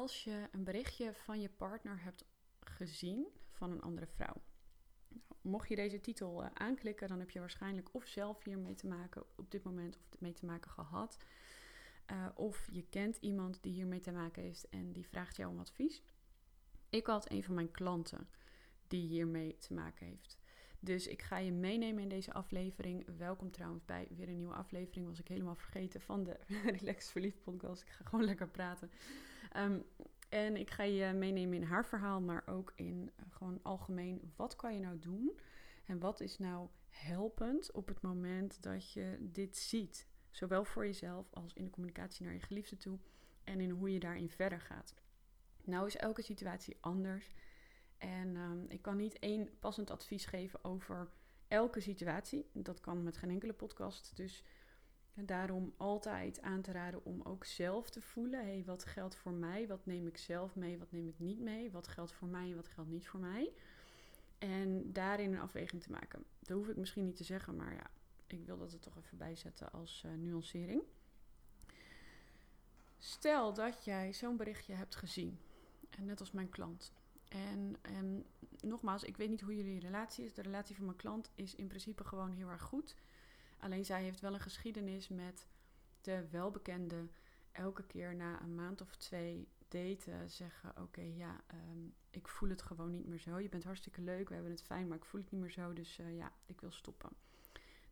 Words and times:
als 0.00 0.24
je 0.24 0.48
een 0.50 0.64
berichtje 0.64 1.14
van 1.14 1.40
je 1.40 1.48
partner 1.48 2.02
hebt 2.02 2.24
gezien 2.60 3.26
van 3.50 3.70
een 3.70 3.82
andere 3.82 4.06
vrouw. 4.06 4.42
Nou, 5.08 5.24
mocht 5.40 5.68
je 5.68 5.76
deze 5.76 6.00
titel 6.00 6.42
uh, 6.42 6.48
aanklikken, 6.54 7.08
dan 7.08 7.18
heb 7.18 7.30
je 7.30 7.38
waarschijnlijk 7.38 7.88
of 7.92 8.06
zelf 8.06 8.44
hiermee 8.44 8.74
te 8.74 8.86
maken 8.86 9.24
op 9.36 9.50
dit 9.50 9.62
moment 9.62 9.98
of 10.12 10.20
mee 10.20 10.32
te 10.32 10.46
maken 10.46 10.70
gehad. 10.70 11.16
Uh, 12.12 12.26
of 12.34 12.68
je 12.72 12.82
kent 12.82 13.16
iemand 13.16 13.62
die 13.62 13.72
hiermee 13.72 14.00
te 14.00 14.12
maken 14.12 14.42
heeft 14.42 14.68
en 14.68 14.92
die 14.92 15.06
vraagt 15.06 15.36
jou 15.36 15.50
om 15.50 15.58
advies. 15.58 16.02
Ik 16.88 17.06
had 17.06 17.30
een 17.30 17.44
van 17.44 17.54
mijn 17.54 17.70
klanten 17.70 18.28
die 18.88 19.06
hiermee 19.06 19.56
te 19.56 19.74
maken 19.74 20.06
heeft. 20.06 20.38
Dus 20.78 21.06
ik 21.06 21.22
ga 21.22 21.38
je 21.38 21.52
meenemen 21.52 22.02
in 22.02 22.08
deze 22.08 22.32
aflevering. 22.32 23.06
Welkom 23.16 23.50
trouwens 23.50 23.84
bij 23.84 24.08
weer 24.16 24.28
een 24.28 24.36
nieuwe 24.36 24.54
aflevering. 24.54 25.06
Was 25.06 25.20
ik 25.20 25.28
helemaal 25.28 25.56
vergeten 25.56 26.00
van 26.00 26.24
de 26.24 26.36
Relax 26.78 27.10
Verliefd 27.10 27.42
podcast. 27.42 27.82
Ik 27.82 27.88
ga 27.88 28.04
gewoon 28.04 28.24
lekker 28.24 28.48
praten. 28.48 28.90
Um, 29.56 29.84
en 30.28 30.56
ik 30.56 30.70
ga 30.70 30.82
je 30.82 31.12
meenemen 31.12 31.56
in 31.56 31.62
haar 31.62 31.86
verhaal, 31.86 32.20
maar 32.20 32.42
ook 32.46 32.72
in 32.76 33.10
uh, 33.20 33.26
gewoon 33.30 33.58
algemeen. 33.62 34.32
Wat 34.36 34.56
kan 34.56 34.74
je 34.74 34.80
nou 34.80 34.98
doen? 34.98 35.38
En 35.84 35.98
wat 35.98 36.20
is 36.20 36.38
nou 36.38 36.68
helpend 36.88 37.72
op 37.72 37.88
het 37.88 38.02
moment 38.02 38.62
dat 38.62 38.92
je 38.92 39.16
dit 39.20 39.56
ziet? 39.56 40.06
Zowel 40.30 40.64
voor 40.64 40.86
jezelf 40.86 41.32
als 41.32 41.52
in 41.52 41.64
de 41.64 41.70
communicatie 41.70 42.24
naar 42.24 42.34
je 42.34 42.40
geliefde 42.40 42.76
toe. 42.76 42.98
En 43.44 43.60
in 43.60 43.70
hoe 43.70 43.92
je 43.92 44.00
daarin 44.00 44.30
verder 44.30 44.60
gaat. 44.60 44.94
Nou 45.64 45.86
is 45.86 45.96
elke 45.96 46.22
situatie 46.22 46.76
anders. 46.80 47.34
En 47.98 48.36
um, 48.36 48.64
ik 48.68 48.82
kan 48.82 48.96
niet 48.96 49.18
één 49.18 49.58
passend 49.58 49.90
advies 49.90 50.24
geven 50.24 50.64
over 50.64 51.10
elke 51.48 51.80
situatie. 51.80 52.50
Dat 52.52 52.80
kan 52.80 53.02
met 53.02 53.16
geen 53.16 53.30
enkele 53.30 53.52
podcast. 53.52 54.16
Dus 54.16 54.44
daarom 55.26 55.74
altijd 55.76 56.40
aan 56.42 56.62
te 56.62 56.72
raden 56.72 57.04
om 57.04 57.22
ook 57.22 57.44
zelf 57.44 57.90
te 57.90 58.00
voelen: 58.00 58.44
hey, 58.44 58.62
wat 58.66 58.84
geldt 58.84 59.14
voor 59.14 59.32
mij? 59.32 59.66
Wat 59.66 59.86
neem 59.86 60.06
ik 60.06 60.18
zelf 60.18 60.54
mee? 60.54 60.78
Wat 60.78 60.92
neem 60.92 61.08
ik 61.08 61.18
niet 61.18 61.40
mee? 61.40 61.70
Wat 61.70 61.88
geldt 61.88 62.12
voor 62.12 62.28
mij 62.28 62.50
en 62.50 62.56
wat 62.56 62.68
geldt 62.68 62.90
niet 62.90 63.08
voor 63.08 63.20
mij? 63.20 63.52
En 64.38 64.92
daarin 64.92 65.32
een 65.32 65.40
afweging 65.40 65.82
te 65.82 65.90
maken. 65.90 66.24
Dat 66.38 66.56
hoef 66.56 66.68
ik 66.68 66.76
misschien 66.76 67.04
niet 67.04 67.16
te 67.16 67.24
zeggen, 67.24 67.56
maar 67.56 67.74
ja, 67.74 67.90
ik 68.26 68.44
wil 68.46 68.58
dat 68.58 68.72
er 68.72 68.80
toch 68.80 68.96
even 68.96 69.18
bijzetten 69.18 69.72
als 69.72 70.02
uh, 70.06 70.12
nuancering. 70.12 70.82
Stel 72.98 73.54
dat 73.54 73.84
jij 73.84 74.12
zo'n 74.12 74.36
berichtje 74.36 74.74
hebt 74.74 74.96
gezien, 74.96 75.38
en 75.90 76.04
net 76.04 76.20
als 76.20 76.30
mijn 76.30 76.48
klant. 76.48 76.92
En, 77.28 77.76
en 77.82 78.24
nogmaals, 78.60 79.04
ik 79.04 79.16
weet 79.16 79.28
niet 79.28 79.40
hoe 79.40 79.56
jullie 79.56 79.80
relatie 79.80 80.24
is. 80.24 80.34
De 80.34 80.42
relatie 80.42 80.76
van 80.76 80.84
mijn 80.84 80.96
klant 80.96 81.30
is 81.34 81.54
in 81.54 81.66
principe 81.66 82.04
gewoon 82.04 82.30
heel 82.30 82.48
erg 82.48 82.62
goed. 82.62 82.96
Alleen 83.60 83.84
zij 83.84 84.02
heeft 84.02 84.20
wel 84.20 84.34
een 84.34 84.40
geschiedenis 84.40 85.08
met 85.08 85.46
de 86.00 86.28
welbekende 86.30 87.08
elke 87.52 87.86
keer 87.86 88.14
na 88.14 88.42
een 88.42 88.54
maand 88.54 88.80
of 88.80 88.96
twee 88.96 89.48
daten 89.68 90.30
zeggen: 90.30 90.82
Oké, 90.82 91.00
ja, 91.00 91.40
um, 91.70 91.94
ik 92.10 92.28
voel 92.28 92.48
het 92.48 92.62
gewoon 92.62 92.90
niet 92.90 93.06
meer 93.06 93.18
zo. 93.18 93.38
Je 93.38 93.48
bent 93.48 93.64
hartstikke 93.64 94.00
leuk, 94.00 94.28
we 94.28 94.34
hebben 94.34 94.52
het 94.52 94.62
fijn, 94.62 94.88
maar 94.88 94.96
ik 94.96 95.04
voel 95.04 95.20
het 95.20 95.30
niet 95.30 95.40
meer 95.40 95.50
zo. 95.50 95.72
Dus 95.72 95.98
uh, 95.98 96.16
ja, 96.16 96.32
ik 96.46 96.60
wil 96.60 96.72
stoppen. 96.72 97.10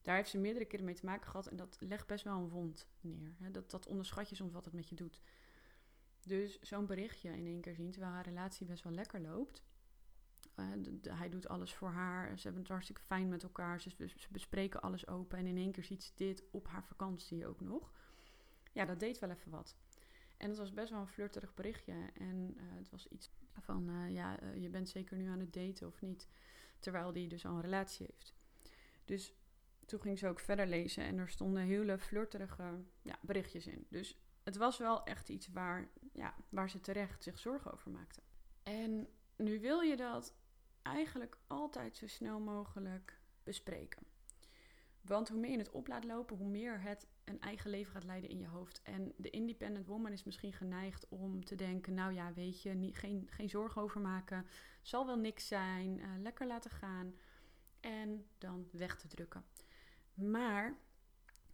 Daar 0.03 0.17
heeft 0.17 0.31
ze 0.31 0.39
meerdere 0.39 0.65
keren 0.65 0.85
mee 0.85 0.95
te 0.95 1.05
maken 1.05 1.31
gehad 1.31 1.47
en 1.47 1.57
dat 1.57 1.77
legt 1.81 2.07
best 2.07 2.25
wel 2.25 2.37
een 2.37 2.49
wond 2.49 2.89
neer. 3.01 3.35
Dat, 3.53 3.71
dat 3.71 3.87
onderschat 3.87 4.29
je 4.29 4.35
soms 4.35 4.53
wat 4.53 4.65
het 4.65 4.75
met 4.75 4.89
je 4.89 4.95
doet. 4.95 5.21
Dus 6.21 6.61
zo'n 6.61 6.87
berichtje 6.87 7.37
in 7.37 7.47
één 7.47 7.61
keer 7.61 7.75
zien, 7.75 7.91
terwijl 7.91 8.13
haar 8.13 8.25
relatie 8.25 8.67
best 8.67 8.85
wel 8.85 8.93
lekker 8.93 9.21
loopt. 9.21 9.63
De, 10.79 11.15
hij 11.15 11.29
doet 11.29 11.49
alles 11.49 11.75
voor 11.75 11.91
haar. 11.91 12.39
Ze 12.39 12.43
hebben 12.43 12.63
het 12.63 12.71
hartstikke 12.71 13.03
fijn 13.03 13.29
met 13.29 13.43
elkaar. 13.43 13.81
Ze, 13.81 13.91
bespreken 14.31 14.81
alles 14.81 15.07
open. 15.07 15.39
En 15.39 15.47
in 15.47 15.57
één 15.57 15.73
keer 15.73 15.85
ziet 15.85 16.03
ze 16.03 16.13
dit 16.15 16.45
op 16.51 16.69
haar 16.69 16.85
vakantie 16.85 17.47
ook 17.47 17.61
nog. 17.61 17.93
Ja, 18.73 18.85
dat 18.85 19.01
deed 19.01 19.19
wel 19.19 19.31
even 19.31 19.51
wat. 19.51 19.77
En 20.37 20.49
het 20.49 20.59
was 20.59 20.73
best 20.73 20.91
wel 20.91 21.01
een 21.01 21.07
flirterig 21.07 21.55
berichtje. 21.55 22.11
En 22.15 22.55
uh, 22.57 22.63
het 22.75 22.91
was 22.91 23.09
iets 23.09 23.31
van, 23.61 23.91
uh, 23.91 24.11
ja, 24.15 24.39
je 24.55 24.69
bent 24.69 24.89
zeker 24.89 25.17
nu 25.17 25.29
aan 25.29 25.41
het 25.41 25.53
daten 25.53 25.87
of 25.87 26.01
niet. 26.01 26.29
Terwijl 26.79 27.13
die 27.13 27.29
dus 27.29 27.47
al 27.47 27.55
een 27.55 27.61
relatie 27.61 28.07
heeft. 28.11 28.35
Dus 29.05 29.35
toen 29.87 30.01
ging 30.01 30.19
ze 30.19 30.29
ook 30.29 30.41
verder 30.41 30.67
lezen. 30.67 31.05
En 31.05 31.19
er 31.19 31.29
stonden 31.29 31.63
hele 31.63 31.99
flirterige 31.99 32.85
ja, 33.03 33.19
berichtjes 33.21 33.67
in. 33.67 33.87
Dus 33.89 34.19
het 34.43 34.57
was 34.57 34.79
wel 34.79 35.05
echt 35.05 35.29
iets 35.29 35.49
waar, 35.49 35.89
ja, 36.13 36.35
waar 36.49 36.71
ze 36.71 36.81
terecht 36.81 37.23
zich 37.23 37.39
zorgen 37.39 37.73
over 37.73 37.91
maakte. 37.91 38.21
En 38.63 39.09
nu 39.37 39.61
wil 39.61 39.81
je 39.81 39.97
dat 39.97 40.35
eigenlijk 40.95 41.39
altijd 41.47 41.97
zo 41.97 42.07
snel 42.07 42.41
mogelijk 42.41 43.19
bespreken. 43.43 44.03
Want 45.01 45.29
hoe 45.29 45.41
meer 45.41 45.51
je 45.51 45.59
het 45.59 45.71
op 45.71 45.87
laat 45.87 46.05
lopen, 46.05 46.37
hoe 46.37 46.49
meer 46.49 46.81
het 46.81 47.07
een 47.25 47.41
eigen 47.41 47.71
leven 47.71 47.93
gaat 47.93 48.05
leiden 48.05 48.31
in 48.31 48.39
je 48.39 48.47
hoofd. 48.47 48.83
En 48.83 49.13
de 49.17 49.31
independent 49.31 49.87
woman 49.87 50.13
is 50.13 50.25
misschien 50.25 50.53
geneigd 50.53 51.09
om 51.09 51.45
te 51.45 51.55
denken: 51.55 51.95
nou 51.95 52.13
ja, 52.13 52.33
weet 52.33 52.63
je, 52.63 52.91
geen, 52.93 53.27
geen 53.31 53.49
zorgen 53.49 53.83
over 53.83 54.01
maken. 54.01 54.47
Zal 54.83 55.07
wel 55.07 55.19
niks 55.19 55.47
zijn. 55.47 55.99
Uh, 55.99 56.07
lekker 56.19 56.47
laten 56.47 56.71
gaan. 56.71 57.15
En 57.81 58.27
dan 58.39 58.69
weg 58.73 58.97
te 58.97 59.09
drukken. 59.09 59.45
Maar 60.15 60.79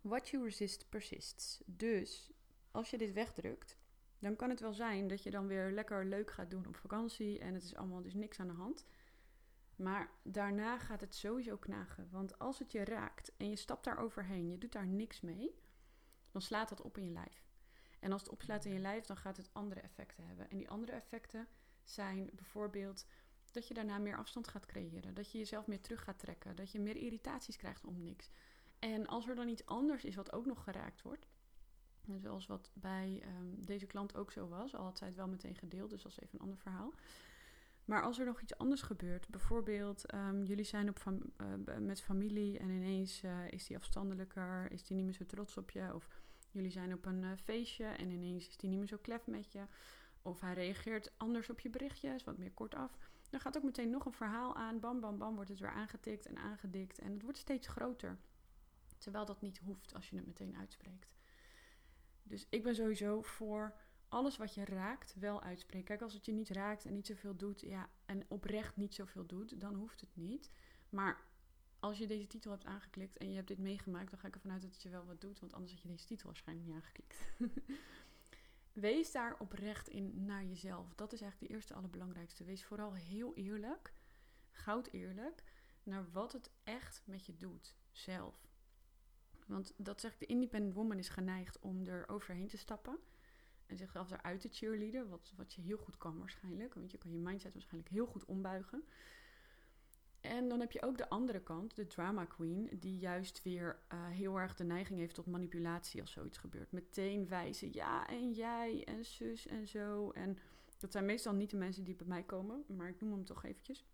what 0.01 0.29
you 0.29 0.45
resist 0.45 0.89
persists. 0.89 1.63
Dus 1.67 2.33
als 2.71 2.91
je 2.91 2.99
dit 2.99 3.13
wegdrukt, 3.13 3.77
dan 4.19 4.37
kan 4.37 4.51
het 4.51 4.61
wel 4.61 4.75
zijn 4.75 5.09
dat 5.09 5.23
je 5.23 5.31
dan 5.31 5.47
weer 5.47 5.71
lekker 5.71 6.05
leuk 6.05 6.31
gaat 6.31 6.51
doen 6.51 6.67
op 6.67 6.77
vakantie 6.77 7.39
en 7.39 7.55
het 7.55 7.63
is 7.63 7.75
allemaal 7.75 8.03
dus 8.03 8.15
niks 8.15 8.41
aan 8.41 8.49
de 8.49 8.53
hand. 8.53 8.87
Maar 9.77 10.11
daarna 10.23 10.79
gaat 10.79 11.01
het 11.01 11.15
sowieso 11.15 11.57
knagen. 11.57 12.09
Want 12.11 12.39
als 12.39 12.59
het 12.59 12.73
je 12.73 12.85
raakt 12.85 13.33
en 13.37 13.49
je 13.49 13.57
stapt 13.57 13.85
daar 13.85 13.99
overheen, 13.99 14.51
je 14.51 14.59
doet 14.59 14.73
daar 14.73 14.87
niks 14.87 15.21
mee, 15.21 15.55
dan 16.31 16.43
slaat 16.43 16.69
dat 16.69 16.81
op 16.81 16.99
in 16.99 17.05
je 17.05 17.11
lijf. 17.11 17.45
En 18.01 18.13
als 18.13 18.23
het 18.23 18.31
opslaat 18.31 18.65
in 18.65 18.73
je 18.73 18.79
lijf, 18.79 19.05
dan 19.05 19.17
gaat 19.17 19.37
het 19.37 19.51
andere 19.53 19.81
effecten 19.81 20.27
hebben. 20.27 20.51
En 20.51 20.57
die 20.57 20.69
andere 20.69 20.93
effecten 20.93 21.49
zijn 21.83 22.31
bijvoorbeeld 22.33 23.07
dat 23.53 23.69
je 23.69 23.75
daarna 23.75 23.99
meer 23.99 24.17
afstand 24.17 24.49
gaat 24.49 24.67
creëren. 24.67 25.15
Dat 25.15 25.33
je 25.33 25.39
jezelf 25.39 25.67
meer 25.67 25.81
terug 25.81 26.05
gaat 26.05 26.19
trekken. 26.19 26.57
Dat 26.57 26.73
je 26.73 26.81
meer 26.81 26.97
irritaties 26.97 27.57
krijgt 27.57 27.85
om 27.85 28.03
niks. 28.03 28.31
En 28.79 29.07
als 29.07 29.29
er 29.29 29.35
dan 29.35 29.49
iets 29.49 29.67
anders 29.67 30.05
is 30.05 30.15
wat 30.15 30.33
ook 30.33 30.47
nog 30.47 30.65
geraakt 30.65 31.03
wordt, 31.03 31.27
Zoals 32.23 32.47
wat 32.47 32.71
bij 32.75 33.23
um, 33.39 33.65
deze 33.65 33.87
klant 33.87 34.17
ook 34.17 34.33
zo 34.33 34.49
was. 34.49 34.75
Al 34.75 34.85
had 34.85 34.99
zij 34.99 35.07
het 35.07 35.17
wel 35.17 35.29
meteen 35.29 35.55
gedeeld, 35.55 35.91
dus 35.91 36.03
dat 36.03 36.13
is 36.13 36.21
even 36.21 36.35
een 36.35 36.45
ander 36.45 36.59
verhaal. 36.59 36.93
Maar 37.85 38.03
als 38.03 38.19
er 38.19 38.25
nog 38.25 38.41
iets 38.41 38.59
anders 38.59 38.83
gebeurt, 38.83 39.29
bijvoorbeeld 39.29 40.15
um, 40.15 40.43
jullie 40.43 40.65
zijn 40.65 40.89
op 40.89 41.05
uh, 41.07 41.77
met 41.79 42.03
familie 42.03 42.59
en 42.59 42.71
ineens 42.71 43.23
uh, 43.23 43.51
is 43.51 43.67
die 43.67 43.77
afstandelijker, 43.77 44.73
is 44.73 44.87
die 44.87 44.97
niet 44.97 45.05
meer 45.05 45.15
zo 45.15 45.27
trots 45.27 45.57
op 45.57 45.71
je. 45.71 45.95
Of 45.95 46.09
jullie 46.51 46.71
zijn 46.71 46.93
op 46.93 47.07
een 47.07 47.23
uh, 47.23 47.31
feestje 47.45 47.85
en 47.85 48.11
ineens 48.11 48.49
is 48.49 48.57
die 48.57 48.71
niet 48.71 48.79
meer 48.79 48.89
zo 48.89 48.99
klef 49.03 49.27
met 49.27 49.53
je. 49.53 49.65
Of 50.23 50.41
hij 50.41 50.55
reageert 50.55 51.13
anders 51.17 51.51
op 51.51 51.61
je 51.61 51.71
berichtjes, 51.71 52.25
wat 52.25 52.39
meer 52.39 52.53
kortaf. 52.53 52.99
Dan 53.31 53.41
gaat 53.41 53.57
ook 53.57 53.63
meteen 53.63 53.91
nog 53.91 54.05
een 54.05 54.13
verhaal 54.13 54.57
aan. 54.57 54.81
Bam, 54.81 55.01
bam, 55.01 55.19
bam, 55.19 55.35
wordt 55.35 55.51
het 55.51 55.61
weer 55.61 55.71
aangetikt 55.71 56.27
en 56.27 56.39
aangedikt. 56.39 56.99
En 56.99 57.13
het 57.13 57.23
wordt 57.23 57.39
steeds 57.39 57.67
groter. 57.67 58.19
Terwijl 58.99 59.25
dat 59.25 59.41
niet 59.41 59.59
hoeft 59.59 59.95
als 59.95 60.11
je 60.11 60.17
het 60.17 60.27
meteen 60.27 60.57
uitspreekt. 60.57 61.15
Dus 62.23 62.47
ik 62.51 62.63
ben 62.63 62.75
sowieso 62.75 63.23
voor 63.23 63.75
alles 64.15 64.37
wat 64.37 64.55
je 64.55 64.65
raakt 64.65 65.15
wel 65.19 65.43
uitspreken. 65.43 65.87
Kijk, 65.87 66.03
als 66.03 66.13
het 66.13 66.25
je 66.25 66.33
niet 66.33 66.49
raakt 66.49 66.85
en 66.85 66.95
niet 66.95 67.07
zoveel 67.07 67.37
doet, 67.37 67.61
ja, 67.61 67.89
en 68.07 68.25
oprecht 68.29 68.77
niet 68.77 68.95
zoveel 68.95 69.27
doet, 69.27 69.61
dan 69.61 69.75
hoeft 69.75 70.01
het 70.01 70.17
niet. 70.17 70.51
Maar 70.89 71.25
als 71.79 71.99
je 71.99 72.07
deze 72.07 72.27
titel 72.27 72.51
hebt 72.51 72.65
aangeklikt 72.65 73.17
en 73.17 73.29
je 73.29 73.35
hebt 73.35 73.49
dit 73.49 73.59
meegemaakt, 73.59 74.11
dan 74.11 74.19
ga 74.19 74.27
ik 74.27 74.35
ervan 74.35 74.51
uit 74.51 74.63
dat 74.63 74.73
het 74.73 74.83
je 74.83 74.89
wel 74.89 75.05
wat 75.07 75.21
doet, 75.21 75.41
want 75.41 75.53
anders 75.53 75.73
had 75.73 75.83
je 75.83 75.89
deze 75.89 76.07
titel 76.07 76.27
waarschijnlijk 76.27 76.69
niet 76.69 76.77
aangeklikt. 76.77 77.33
Wees 78.73 79.13
daar 79.13 79.37
oprecht 79.39 79.89
in 79.89 80.25
naar 80.25 80.45
jezelf. 80.45 80.95
Dat 80.95 81.13
is 81.13 81.21
eigenlijk 81.21 81.51
de 81.51 81.57
eerste 81.57 81.75
allerbelangrijkste. 81.75 82.45
Wees 82.45 82.65
vooral 82.65 82.95
heel 82.95 83.35
eerlijk, 83.35 83.93
goud 84.51 84.89
eerlijk, 84.93 85.45
naar 85.83 86.11
wat 86.11 86.33
het 86.33 86.51
echt 86.65 87.03
met 87.05 87.27
je 87.27 87.37
doet, 87.37 87.75
zelf. 87.91 88.49
Want 89.47 89.75
dat 89.77 90.01
zegt 90.01 90.19
de 90.19 90.27
independent 90.27 90.75
woman 90.75 90.99
is 90.99 91.09
geneigd 91.09 91.59
om 91.59 91.87
er 91.87 92.09
overheen 92.09 92.49
te 92.49 92.59
stappen. 92.59 92.99
En 93.67 93.77
zichzelf 93.77 94.11
eruit 94.11 94.41
te 94.41 94.49
cheerleaden. 94.49 95.09
Wat, 95.09 95.33
wat 95.37 95.55
je 95.55 95.63
heel 95.63 95.77
goed 95.77 95.97
kan 95.97 96.19
waarschijnlijk. 96.19 96.75
Want 96.75 96.91
je 96.91 96.99
kan 96.99 97.13
je 97.13 97.19
mindset 97.19 97.53
waarschijnlijk 97.53 97.93
heel 97.93 98.07
goed 98.07 98.25
ombuigen. 98.25 98.85
En 100.25 100.49
dan 100.49 100.61
heb 100.61 100.73
je 100.73 100.83
ook 100.83 100.99
de 100.99 101.09
andere 101.09 101.41
kant, 101.41 101.75
de 101.75 101.87
drama 101.87 102.25
queen, 102.25 102.69
die 102.79 102.99
juist 102.99 103.43
weer 103.43 103.79
uh, 103.93 104.07
heel 104.09 104.37
erg 104.37 104.55
de 104.55 104.65
neiging 104.65 104.99
heeft 104.99 105.15
tot 105.15 105.27
manipulatie 105.27 106.01
als 106.01 106.13
zoiets 106.13 106.39
gebeurt. 106.39 106.73
Meteen 106.73 107.29
wijzen, 107.29 107.73
ja 107.73 108.09
en 108.09 108.33
jij 108.33 108.85
en 108.85 109.05
zus 109.05 109.47
en 109.47 109.67
zo. 109.69 110.11
En 110.11 110.39
dat 110.79 110.93
zijn 110.93 111.05
meestal 111.05 111.33
niet 111.33 111.51
de 111.51 111.57
mensen 111.57 111.85
die 111.85 111.95
bij 111.95 112.07
mij 112.07 112.23
komen, 112.23 112.65
maar 112.67 112.89
ik 112.89 113.01
noem 113.01 113.13
hem 113.13 113.25
toch 113.25 113.45
eventjes. 113.45 113.85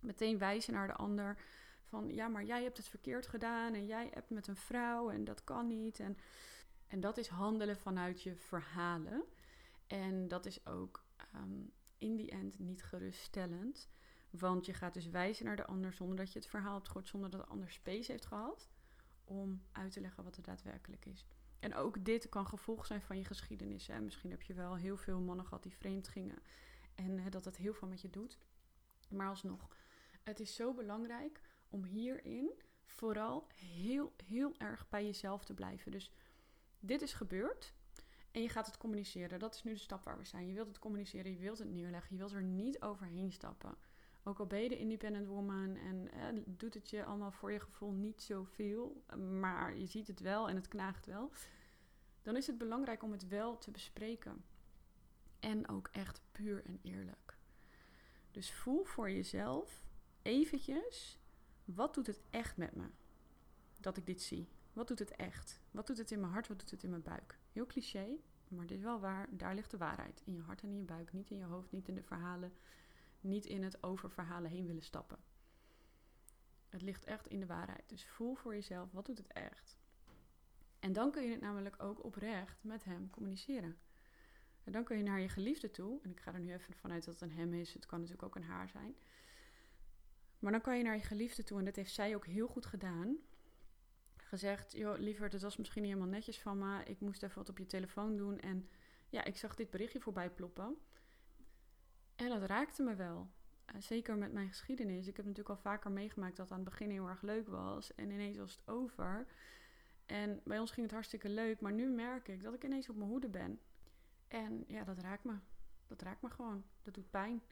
Meteen 0.00 0.38
wijzen 0.38 0.72
naar 0.72 0.86
de 0.86 0.94
ander 0.94 1.38
van 1.82 2.14
ja, 2.14 2.28
maar 2.28 2.44
jij 2.44 2.62
hebt 2.62 2.76
het 2.76 2.88
verkeerd 2.88 3.26
gedaan 3.26 3.74
en 3.74 3.86
jij 3.86 4.10
hebt 4.14 4.30
met 4.30 4.46
een 4.46 4.56
vrouw 4.56 5.10
en 5.10 5.24
dat 5.24 5.44
kan 5.44 5.66
niet. 5.66 6.00
En, 6.00 6.16
en 6.92 7.00
dat 7.00 7.16
is 7.16 7.28
handelen 7.28 7.76
vanuit 7.76 8.22
je 8.22 8.36
verhalen. 8.36 9.24
En 9.86 10.28
dat 10.28 10.46
is 10.46 10.66
ook 10.66 11.04
um, 11.34 11.72
in 11.98 12.16
die 12.16 12.30
end 12.30 12.58
niet 12.58 12.82
geruststellend. 12.82 13.88
Want 14.30 14.66
je 14.66 14.74
gaat 14.74 14.94
dus 14.94 15.08
wijzen 15.08 15.44
naar 15.44 15.56
de 15.56 15.66
ander 15.66 15.92
zonder 15.92 16.16
dat 16.16 16.32
je 16.32 16.38
het 16.38 16.48
verhaal 16.48 16.74
hebt 16.74 16.86
gehoord, 16.86 17.08
zonder 17.08 17.30
dat 17.30 17.40
de 17.40 17.46
ander 17.46 17.70
space 17.70 18.10
heeft 18.10 18.26
gehad 18.26 18.68
om 19.24 19.62
uit 19.72 19.92
te 19.92 20.00
leggen 20.00 20.24
wat 20.24 20.36
er 20.36 20.42
daadwerkelijk 20.42 21.06
is. 21.06 21.26
En 21.58 21.74
ook 21.74 22.04
dit 22.04 22.28
kan 22.28 22.46
gevolg 22.46 22.86
zijn 22.86 23.02
van 23.02 23.16
je 23.16 23.24
geschiedenis. 23.24 23.86
Hè. 23.86 24.00
Misschien 24.00 24.30
heb 24.30 24.42
je 24.42 24.54
wel 24.54 24.76
heel 24.76 24.96
veel 24.96 25.20
mannen 25.20 25.46
gehad 25.46 25.62
die 25.62 25.76
vreemd 25.76 26.08
gingen. 26.08 26.42
En 26.94 27.18
hè, 27.18 27.30
dat 27.30 27.44
het 27.44 27.56
heel 27.56 27.74
veel 27.74 27.88
met 27.88 28.00
je 28.00 28.10
doet. 28.10 28.38
Maar 29.08 29.28
alsnog, 29.28 29.68
het 30.22 30.40
is 30.40 30.54
zo 30.54 30.74
belangrijk 30.74 31.40
om 31.68 31.84
hierin 31.84 32.50
vooral 32.84 33.46
heel, 33.54 34.12
heel 34.24 34.54
erg 34.58 34.88
bij 34.88 35.04
jezelf 35.04 35.44
te 35.44 35.54
blijven. 35.54 35.90
Dus 35.90 36.10
dit 36.82 37.02
is 37.02 37.12
gebeurd 37.12 37.74
en 38.30 38.42
je 38.42 38.48
gaat 38.48 38.66
het 38.66 38.76
communiceren. 38.76 39.38
Dat 39.38 39.54
is 39.54 39.62
nu 39.62 39.72
de 39.72 39.78
stap 39.78 40.04
waar 40.04 40.18
we 40.18 40.24
zijn. 40.24 40.46
Je 40.46 40.54
wilt 40.54 40.68
het 40.68 40.78
communiceren, 40.78 41.32
je 41.32 41.38
wilt 41.38 41.58
het 41.58 41.70
neerleggen, 41.70 42.12
je 42.12 42.18
wilt 42.18 42.32
er 42.32 42.42
niet 42.42 42.82
overheen 42.82 43.32
stappen. 43.32 43.74
Ook 44.24 44.38
al 44.38 44.46
ben 44.46 44.62
je 44.62 44.68
de 44.68 44.78
independent 44.78 45.26
woman 45.26 45.76
en 45.76 46.10
eh, 46.12 46.42
doet 46.46 46.74
het 46.74 46.90
je 46.90 47.04
allemaal 47.04 47.32
voor 47.32 47.52
je 47.52 47.60
gevoel 47.60 47.92
niet 47.92 48.22
zoveel, 48.22 49.04
maar 49.40 49.76
je 49.78 49.86
ziet 49.86 50.06
het 50.06 50.20
wel 50.20 50.48
en 50.48 50.56
het 50.56 50.68
knaagt 50.68 51.06
wel, 51.06 51.30
dan 52.22 52.36
is 52.36 52.46
het 52.46 52.58
belangrijk 52.58 53.02
om 53.02 53.12
het 53.12 53.28
wel 53.28 53.58
te 53.58 53.70
bespreken. 53.70 54.44
En 55.40 55.68
ook 55.68 55.88
echt 55.92 56.22
puur 56.32 56.64
en 56.64 56.78
eerlijk. 56.82 57.36
Dus 58.30 58.52
voel 58.52 58.84
voor 58.84 59.10
jezelf 59.10 59.84
eventjes, 60.22 61.18
wat 61.64 61.94
doet 61.94 62.06
het 62.06 62.20
echt 62.30 62.56
met 62.56 62.74
me? 62.74 62.86
Dat 63.76 63.96
ik 63.96 64.06
dit 64.06 64.22
zie. 64.22 64.48
Wat 64.72 64.88
doet 64.88 64.98
het 64.98 65.16
echt? 65.16 65.60
Wat 65.70 65.86
doet 65.86 65.98
het 65.98 66.10
in 66.10 66.20
mijn 66.20 66.32
hart? 66.32 66.48
Wat 66.48 66.58
doet 66.58 66.70
het 66.70 66.82
in 66.82 66.90
mijn 66.90 67.02
buik? 67.02 67.38
Heel 67.52 67.66
cliché, 67.66 68.16
maar 68.48 68.66
dit 68.66 68.78
is 68.78 68.84
wel 68.84 69.00
waar. 69.00 69.28
Daar 69.30 69.54
ligt 69.54 69.70
de 69.70 69.76
waarheid. 69.76 70.22
In 70.24 70.34
je 70.34 70.40
hart 70.40 70.62
en 70.62 70.68
in 70.68 70.76
je 70.76 70.84
buik. 70.84 71.12
Niet 71.12 71.30
in 71.30 71.36
je 71.36 71.44
hoofd, 71.44 71.72
niet 71.72 71.88
in 71.88 71.94
de 71.94 72.02
verhalen. 72.02 72.52
Niet 73.20 73.46
in 73.46 73.62
het 73.62 73.82
over 73.82 74.10
verhalen 74.10 74.50
heen 74.50 74.66
willen 74.66 74.82
stappen. 74.82 75.18
Het 76.68 76.82
ligt 76.82 77.04
echt 77.04 77.28
in 77.28 77.40
de 77.40 77.46
waarheid. 77.46 77.88
Dus 77.88 78.06
voel 78.06 78.34
voor 78.34 78.54
jezelf, 78.54 78.92
wat 78.92 79.06
doet 79.06 79.18
het 79.18 79.32
echt? 79.32 79.76
En 80.78 80.92
dan 80.92 81.10
kun 81.10 81.22
je 81.22 81.30
het 81.30 81.40
namelijk 81.40 81.82
ook 81.82 82.04
oprecht 82.04 82.64
met 82.64 82.84
hem 82.84 83.10
communiceren. 83.10 83.78
En 84.64 84.72
dan 84.72 84.84
kun 84.84 84.96
je 84.96 85.02
naar 85.02 85.20
je 85.20 85.28
geliefde 85.28 85.70
toe. 85.70 86.00
En 86.02 86.10
ik 86.10 86.20
ga 86.20 86.32
er 86.32 86.40
nu 86.40 86.52
even 86.52 86.74
vanuit 86.74 87.04
dat 87.04 87.14
het 87.14 87.22
een 87.22 87.36
hem 87.36 87.54
is. 87.54 87.74
Het 87.74 87.86
kan 87.86 87.98
natuurlijk 87.98 88.26
ook 88.26 88.36
een 88.36 88.50
haar 88.50 88.68
zijn. 88.68 88.94
Maar 90.38 90.52
dan 90.52 90.60
kan 90.60 90.76
je 90.76 90.82
naar 90.82 90.96
je 90.96 91.02
geliefde 91.02 91.42
toe. 91.42 91.58
En 91.58 91.64
dat 91.64 91.76
heeft 91.76 91.92
zij 91.94 92.14
ook 92.14 92.26
heel 92.26 92.46
goed 92.46 92.66
gedaan. 92.66 93.16
Gezegd, 94.32 94.72
joh, 94.72 94.98
liever, 94.98 95.30
het 95.30 95.42
was 95.42 95.56
misschien 95.56 95.82
niet 95.82 95.92
helemaal 95.92 96.12
netjes 96.12 96.40
van 96.40 96.58
me. 96.58 96.82
Ik 96.84 97.00
moest 97.00 97.22
even 97.22 97.36
wat 97.36 97.48
op 97.48 97.58
je 97.58 97.66
telefoon 97.66 98.16
doen. 98.16 98.40
En 98.40 98.68
ja, 99.08 99.24
ik 99.24 99.36
zag 99.36 99.54
dit 99.54 99.70
berichtje 99.70 100.00
voorbij 100.00 100.30
ploppen. 100.30 100.76
En 102.16 102.28
dat 102.28 102.42
raakte 102.42 102.82
me 102.82 102.94
wel. 102.94 103.30
Uh, 103.74 103.80
zeker 103.80 104.16
met 104.16 104.32
mijn 104.32 104.48
geschiedenis. 104.48 105.06
Ik 105.06 105.16
heb 105.16 105.24
natuurlijk 105.26 105.56
al 105.56 105.62
vaker 105.62 105.90
meegemaakt 105.90 106.36
dat 106.36 106.48
het 106.48 106.58
aan 106.58 106.64
het 106.64 106.70
begin 106.70 106.90
heel 106.90 107.08
erg 107.08 107.22
leuk 107.22 107.48
was. 107.48 107.94
En 107.94 108.10
ineens 108.10 108.36
was 108.36 108.52
het 108.52 108.68
over. 108.68 109.26
En 110.06 110.40
bij 110.44 110.58
ons 110.58 110.70
ging 110.70 110.86
het 110.86 110.94
hartstikke 110.94 111.28
leuk. 111.28 111.60
Maar 111.60 111.72
nu 111.72 111.88
merk 111.88 112.28
ik 112.28 112.42
dat 112.42 112.54
ik 112.54 112.64
ineens 112.64 112.88
op 112.88 112.96
mijn 112.96 113.10
hoede 113.10 113.28
ben. 113.28 113.60
En 114.28 114.64
ja, 114.66 114.84
dat 114.84 114.98
raakt 114.98 115.24
me. 115.24 115.34
Dat 115.86 116.02
raakt 116.02 116.22
me 116.22 116.30
gewoon. 116.30 116.64
Dat 116.82 116.94
doet 116.94 117.10
pijn. 117.10 117.42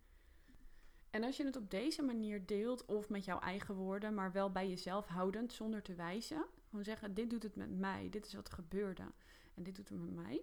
En 1.11 1.25
als 1.25 1.37
je 1.37 1.45
het 1.45 1.57
op 1.57 1.71
deze 1.71 2.03
manier 2.03 2.47
deelt, 2.47 2.85
of 2.85 3.09
met 3.09 3.25
jouw 3.25 3.41
eigen 3.41 3.75
woorden, 3.75 4.15
maar 4.15 4.33
wel 4.33 4.51
bij 4.51 4.69
jezelf 4.69 5.07
houdend, 5.07 5.53
zonder 5.53 5.83
te 5.83 5.95
wijzen. 5.95 6.47
Gewoon 6.71 6.85
zeggen: 6.85 7.15
Dit 7.15 7.31
doet 7.31 7.43
het 7.43 7.57
met 7.57 7.79
mij, 7.79 8.09
dit 8.11 8.27
is 8.27 8.35
wat 8.35 8.51
gebeurde 8.51 9.13
en 9.55 9.63
dit 9.63 9.77
doet 9.77 9.89
het 9.89 10.01
met 10.01 10.15
mij. 10.15 10.43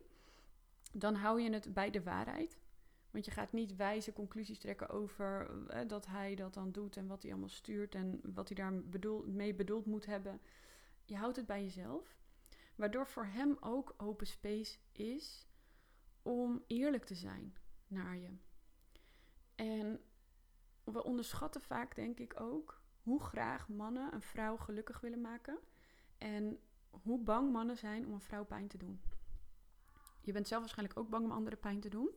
Dan 0.91 1.15
hou 1.15 1.41
je 1.41 1.51
het 1.51 1.73
bij 1.73 1.89
de 1.89 2.03
waarheid. 2.03 2.57
Want 3.11 3.25
je 3.25 3.31
gaat 3.31 3.51
niet 3.51 3.75
wijze 3.75 4.13
conclusies 4.13 4.59
trekken 4.59 4.89
over 4.89 5.49
eh, 5.67 5.87
dat 5.87 6.05
hij 6.05 6.35
dat 6.35 6.53
dan 6.53 6.71
doet 6.71 6.97
en 6.97 7.07
wat 7.07 7.21
hij 7.21 7.31
allemaal 7.31 7.49
stuurt 7.49 7.95
en 7.95 8.19
wat 8.23 8.47
hij 8.47 8.57
daar 8.57 8.83
bedoel, 8.83 9.25
bedoeld 9.55 9.85
moet 9.85 10.05
hebben. 10.05 10.41
Je 11.05 11.15
houdt 11.15 11.35
het 11.35 11.45
bij 11.45 11.63
jezelf. 11.63 12.17
Waardoor 12.75 13.07
voor 13.07 13.25
hem 13.25 13.57
ook 13.59 13.93
open 13.97 14.27
space 14.27 14.77
is 14.91 15.47
om 16.21 16.63
eerlijk 16.67 17.05
te 17.05 17.15
zijn 17.15 17.55
naar 17.87 18.17
je. 18.17 18.29
En 19.55 20.01
we 20.83 21.03
onderschatten 21.03 21.61
vaak, 21.61 21.95
denk 21.95 22.19
ik 22.19 22.39
ook, 22.39 22.81
hoe 23.03 23.23
graag 23.23 23.69
mannen 23.69 24.13
een 24.13 24.21
vrouw 24.21 24.57
gelukkig 24.57 24.99
willen 24.99 25.21
maken. 25.21 25.59
En 26.17 26.59
hoe 26.89 27.19
bang 27.19 27.51
mannen 27.51 27.77
zijn 27.77 28.05
om 28.05 28.13
een 28.13 28.21
vrouw 28.21 28.45
pijn 28.45 28.67
te 28.67 28.77
doen. 28.77 29.01
Je 30.21 30.31
bent 30.31 30.47
zelf 30.47 30.61
waarschijnlijk 30.61 30.99
ook 30.99 31.09
bang 31.09 31.25
om 31.25 31.31
anderen 31.31 31.59
pijn 31.59 31.79
te 31.79 31.89
doen. 31.89 32.09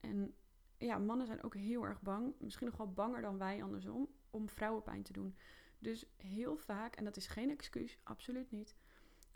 En 0.00 0.34
ja, 0.78 0.98
mannen 0.98 1.26
zijn 1.26 1.42
ook 1.42 1.54
heel 1.54 1.82
erg 1.82 2.02
bang, 2.02 2.34
misschien 2.38 2.66
nog 2.66 2.76
wel 2.76 2.92
banger 2.92 3.20
dan 3.20 3.38
wij 3.38 3.62
andersom, 3.62 4.08
om 4.30 4.48
vrouwen 4.48 4.82
pijn 4.82 5.02
te 5.02 5.12
doen. 5.12 5.36
Dus 5.78 6.06
heel 6.16 6.56
vaak, 6.56 6.96
en 6.96 7.04
dat 7.04 7.16
is 7.16 7.26
geen 7.26 7.50
excuus, 7.50 7.98
absoluut 8.02 8.50
niet. 8.50 8.76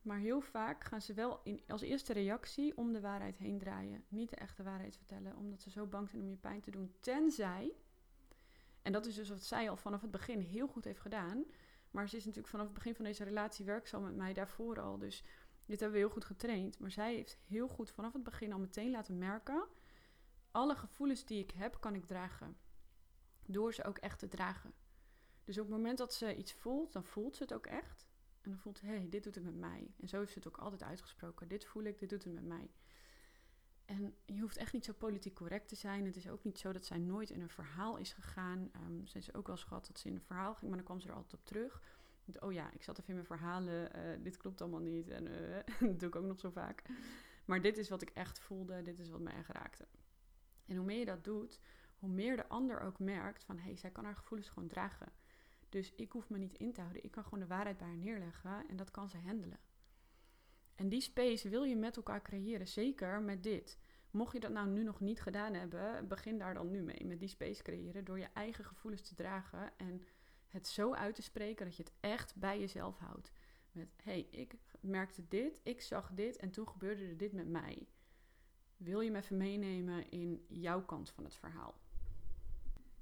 Maar 0.03 0.19
heel 0.19 0.41
vaak 0.41 0.85
gaan 0.85 1.03
ze 1.03 1.15
wel 1.15 1.41
in, 1.45 1.63
als 1.67 1.81
eerste 1.81 2.13
reactie 2.13 2.77
om 2.77 2.93
de 2.93 3.01
waarheid 3.01 3.39
heen 3.39 3.59
draaien. 3.59 4.05
Niet 4.09 4.31
de 4.31 4.37
echte 4.37 4.63
waarheid 4.63 4.97
vertellen, 4.97 5.37
omdat 5.37 5.61
ze 5.61 5.71
zo 5.71 5.87
bang 5.87 6.11
zijn 6.11 6.23
om 6.23 6.29
je 6.29 6.37
pijn 6.37 6.61
te 6.61 6.71
doen. 6.71 6.95
Tenzij, 7.01 7.73
en 8.83 8.93
dat 8.93 9.07
is 9.07 9.15
dus 9.15 9.29
wat 9.29 9.43
zij 9.43 9.71
al 9.71 9.77
vanaf 9.77 10.01
het 10.01 10.11
begin 10.11 10.41
heel 10.41 10.69
goed 10.69 10.85
heeft 10.85 11.01
gedaan. 11.01 11.45
Maar 11.91 12.09
ze 12.09 12.17
is 12.17 12.25
natuurlijk 12.25 12.53
vanaf 12.53 12.67
het 12.67 12.75
begin 12.75 12.95
van 12.95 13.05
deze 13.05 13.25
relatie 13.25 13.65
werkzaam 13.65 14.03
met 14.03 14.17
mij 14.17 14.33
daarvoor 14.33 14.81
al. 14.81 14.99
Dus 14.99 15.25
dit 15.67 15.81
hebben 15.81 15.99
we 15.99 16.05
heel 16.05 16.15
goed 16.15 16.25
getraind. 16.25 16.79
Maar 16.79 16.91
zij 16.91 17.15
heeft 17.15 17.39
heel 17.47 17.69
goed 17.69 17.91
vanaf 17.91 18.13
het 18.13 18.23
begin 18.23 18.53
al 18.53 18.59
meteen 18.59 18.91
laten 18.91 19.19
merken. 19.19 19.67
Alle 20.51 20.77
gevoelens 20.77 21.25
die 21.25 21.43
ik 21.43 21.51
heb, 21.51 21.81
kan 21.81 21.95
ik 21.95 22.07
dragen. 22.07 22.57
Door 23.47 23.75
ze 23.75 23.85
ook 23.85 23.99
echt 23.99 24.19
te 24.19 24.29
dragen. 24.29 24.75
Dus 25.45 25.59
op 25.59 25.67
het 25.67 25.77
moment 25.77 25.99
dat 25.99 26.15
ze 26.15 26.37
iets 26.37 26.53
voelt, 26.53 26.93
dan 26.93 27.05
voelt 27.05 27.37
ze 27.37 27.43
het 27.43 27.55
ook 27.55 27.67
echt. 27.67 28.07
En 28.41 28.51
dan 28.51 28.59
voelt 28.59 28.79
ze, 28.79 28.87
hé, 28.87 28.97
hey, 28.97 29.09
dit 29.09 29.25
doet 29.25 29.35
het 29.35 29.45
met 29.45 29.57
mij. 29.57 29.95
En 30.01 30.09
zo 30.09 30.19
heeft 30.19 30.33
ze 30.33 30.39
het 30.39 30.49
ook 30.49 30.59
altijd 30.59 30.83
uitgesproken. 30.83 31.49
Dit 31.49 31.65
voel 31.65 31.83
ik, 31.83 31.99
dit 31.99 32.09
doet 32.09 32.25
het 32.25 32.35
met 32.35 32.45
mij. 32.45 32.71
En 33.89 34.15
je 34.25 34.41
hoeft 34.41 34.57
echt 34.57 34.73
niet 34.73 34.85
zo 34.85 34.93
politiek 34.93 35.35
correct 35.35 35.69
te 35.69 35.75
zijn. 35.75 36.05
Het 36.05 36.17
is 36.17 36.29
ook 36.29 36.45
niet 36.45 36.59
zo 36.59 36.73
dat 36.73 36.85
zij 36.85 36.99
nooit 36.99 37.31
in 37.31 37.41
een 37.41 37.51
verhaal 37.51 37.97
is 37.97 38.13
gegaan. 38.13 38.71
Um, 38.77 39.07
ze 39.07 39.13
heeft 39.13 39.35
ook 39.35 39.47
wel 39.47 39.57
eens 39.57 39.65
gehad 39.65 39.87
dat 39.87 39.99
ze 39.99 40.09
in 40.09 40.15
een 40.15 40.21
verhaal 40.21 40.55
ging, 40.55 40.67
maar 40.67 40.77
dan 40.77 40.87
kwam 40.87 41.01
ze 41.01 41.09
er 41.09 41.15
altijd 41.15 41.35
op 41.35 41.45
terug. 41.45 41.83
Oh 42.41 42.53
ja, 42.53 42.71
ik 42.73 42.83
zat 42.83 42.99
even 42.99 43.09
in 43.09 43.15
mijn 43.15 43.27
verhalen, 43.27 43.97
uh, 43.97 44.25
dit 44.25 44.37
klopt 44.37 44.61
allemaal 44.61 44.81
niet. 44.81 45.09
En 45.09 45.27
uh, 45.27 45.57
dat 45.91 46.01
doe 46.01 46.09
ik 46.09 46.17
ook 46.17 46.25
nog 46.25 46.41
zo 46.41 46.51
vaak. 46.51 46.83
Maar 47.45 47.61
dit 47.61 47.79
is 47.79 47.89
wat 47.89 48.03
ik 48.03 48.11
echt 48.11 48.39
voelde, 48.39 48.83
dit 48.83 48.99
is 48.99 49.11
wat 49.11 49.21
mij 49.21 49.35
echt 49.35 49.49
raakte. 49.49 49.87
En 50.67 50.77
hoe 50.77 50.87
meer 50.87 50.99
je 50.99 51.05
dat 51.05 51.25
doet, 51.25 51.61
hoe 51.99 52.11
meer 52.11 52.37
de 52.37 52.49
ander 52.49 52.81
ook 52.81 52.99
merkt 52.99 53.45
van... 53.45 53.57
hé, 53.57 53.65
hey, 53.65 53.77
zij 53.77 53.91
kan 53.91 54.05
haar 54.05 54.17
gevoelens 54.17 54.49
gewoon 54.49 54.69
dragen. 54.69 55.13
Dus 55.69 55.93
ik 55.95 56.13
hoef 56.13 56.29
me 56.29 56.39
niet 56.39 56.55
in 56.55 56.73
te 56.73 56.81
houden. 56.81 57.05
Ik 57.05 57.11
kan 57.11 57.25
gewoon 57.25 57.41
de 57.41 57.47
waarheid 57.47 57.77
bij 57.77 57.87
haar 57.87 57.97
neerleggen 57.97 58.69
en 58.69 58.77
dat 58.77 58.91
kan 58.91 59.09
ze 59.09 59.19
handelen. 59.19 59.59
En 60.79 60.89
die 60.89 61.01
space 61.01 61.49
wil 61.49 61.63
je 61.63 61.77
met 61.77 61.97
elkaar 61.97 62.23
creëren, 62.23 62.69
zeker 62.69 63.23
met 63.23 63.43
dit. 63.43 63.79
Mocht 64.11 64.33
je 64.33 64.41
dat 64.41 64.53
nou 64.53 64.69
nu 64.69 64.83
nog 64.83 65.01
niet 65.01 65.21
gedaan 65.21 65.55
hebben, 65.55 66.09
begin 66.09 66.39
daar 66.39 66.55
dan 66.55 66.71
nu 66.71 66.83
mee. 66.83 67.07
Met 67.07 67.19
die 67.19 67.29
space 67.29 67.63
creëren 67.63 68.05
door 68.05 68.19
je 68.19 68.29
eigen 68.33 68.65
gevoelens 68.65 69.03
te 69.03 69.15
dragen 69.15 69.73
en 69.77 70.03
het 70.49 70.67
zo 70.67 70.95
uit 70.95 71.15
te 71.15 71.23
spreken 71.23 71.65
dat 71.65 71.77
je 71.77 71.83
het 71.83 71.93
echt 72.01 72.37
bij 72.37 72.61
jezelf 72.61 72.99
houdt. 72.99 73.33
Met 73.73 73.89
hé, 74.03 74.13
hey, 74.13 74.29
ik 74.31 74.55
merkte 74.81 75.29
dit, 75.29 75.61
ik 75.63 75.81
zag 75.81 76.11
dit 76.15 76.37
en 76.37 76.51
toen 76.51 76.69
gebeurde 76.69 77.07
er 77.07 77.17
dit 77.17 77.33
met 77.33 77.49
mij. 77.49 77.89
Wil 78.77 79.01
je 79.01 79.11
me 79.11 79.19
even 79.19 79.37
meenemen 79.37 80.11
in 80.11 80.45
jouw 80.49 80.85
kant 80.85 81.11
van 81.11 81.25
het 81.25 81.35
verhaal? 81.35 81.81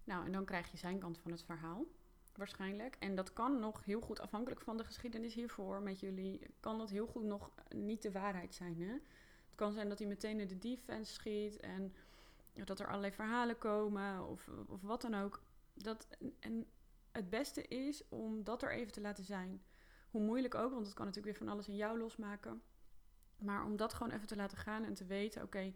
Nou, 0.05 0.27
en 0.27 0.33
dan 0.33 0.45
krijg 0.45 0.71
je 0.71 0.77
zijn 0.77 0.99
kant 0.99 1.19
van 1.19 1.31
het 1.31 1.43
verhaal 1.43 1.87
waarschijnlijk. 2.37 2.97
En 2.99 3.15
dat 3.15 3.33
kan 3.33 3.59
nog 3.59 3.85
heel 3.85 4.01
goed, 4.01 4.21
afhankelijk 4.21 4.61
van 4.61 4.77
de 4.77 4.85
geschiedenis 4.85 5.35
hiervoor 5.35 5.83
met 5.83 6.01
jullie, 6.01 6.41
kan 6.61 6.79
dat 6.79 6.91
heel 6.91 7.07
goed 7.07 7.25
nog 7.25 7.51
niet 7.69 8.03
de 8.03 8.13
waarheid 8.13 8.55
zijn. 8.55 8.81
Hè? 8.81 8.93
Het 8.93 9.55
kan 9.55 9.73
zijn 9.73 9.89
dat 9.89 9.99
hij 9.99 10.09
meteen 10.09 10.41
in 10.41 10.49
de 10.49 10.59
defense 10.59 11.13
schiet 11.13 11.61
en 11.61 11.95
dat 12.65 12.81
er 12.81 12.87
allerlei 12.87 13.13
verhalen 13.13 13.59
komen 13.59 14.29
of, 14.29 14.51
of 14.67 14.83
wat 14.83 15.01
dan 15.01 15.15
ook. 15.15 15.43
Dat, 15.75 16.09
en 16.41 16.67
het 17.13 17.31
beste 17.31 17.63
is 17.69 18.09
om 18.09 18.45
dat 18.45 18.63
er 18.63 18.73
even 18.73 18.93
te 18.93 19.01
laten 19.01 19.25
zijn. 19.25 19.63
Hoe 20.11 20.23
moeilijk 20.23 20.55
ook, 20.55 20.73
want 20.73 20.87
het 20.87 20.95
kan 20.95 21.07
natuurlijk 21.07 21.39
weer 21.39 21.47
van 21.47 21.55
alles 21.55 21.69
in 21.69 21.77
jou 21.77 21.99
losmaken. 21.99 22.63
Maar 23.39 23.65
om 23.65 23.77
dat 23.77 23.95
gewoon 23.95 24.13
even 24.13 24.27
te 24.27 24.37
laten 24.37 24.59
gaan 24.59 24.85
en 24.85 24.95
te 24.95 25.05
weten: 25.05 25.43
oké, 25.43 25.75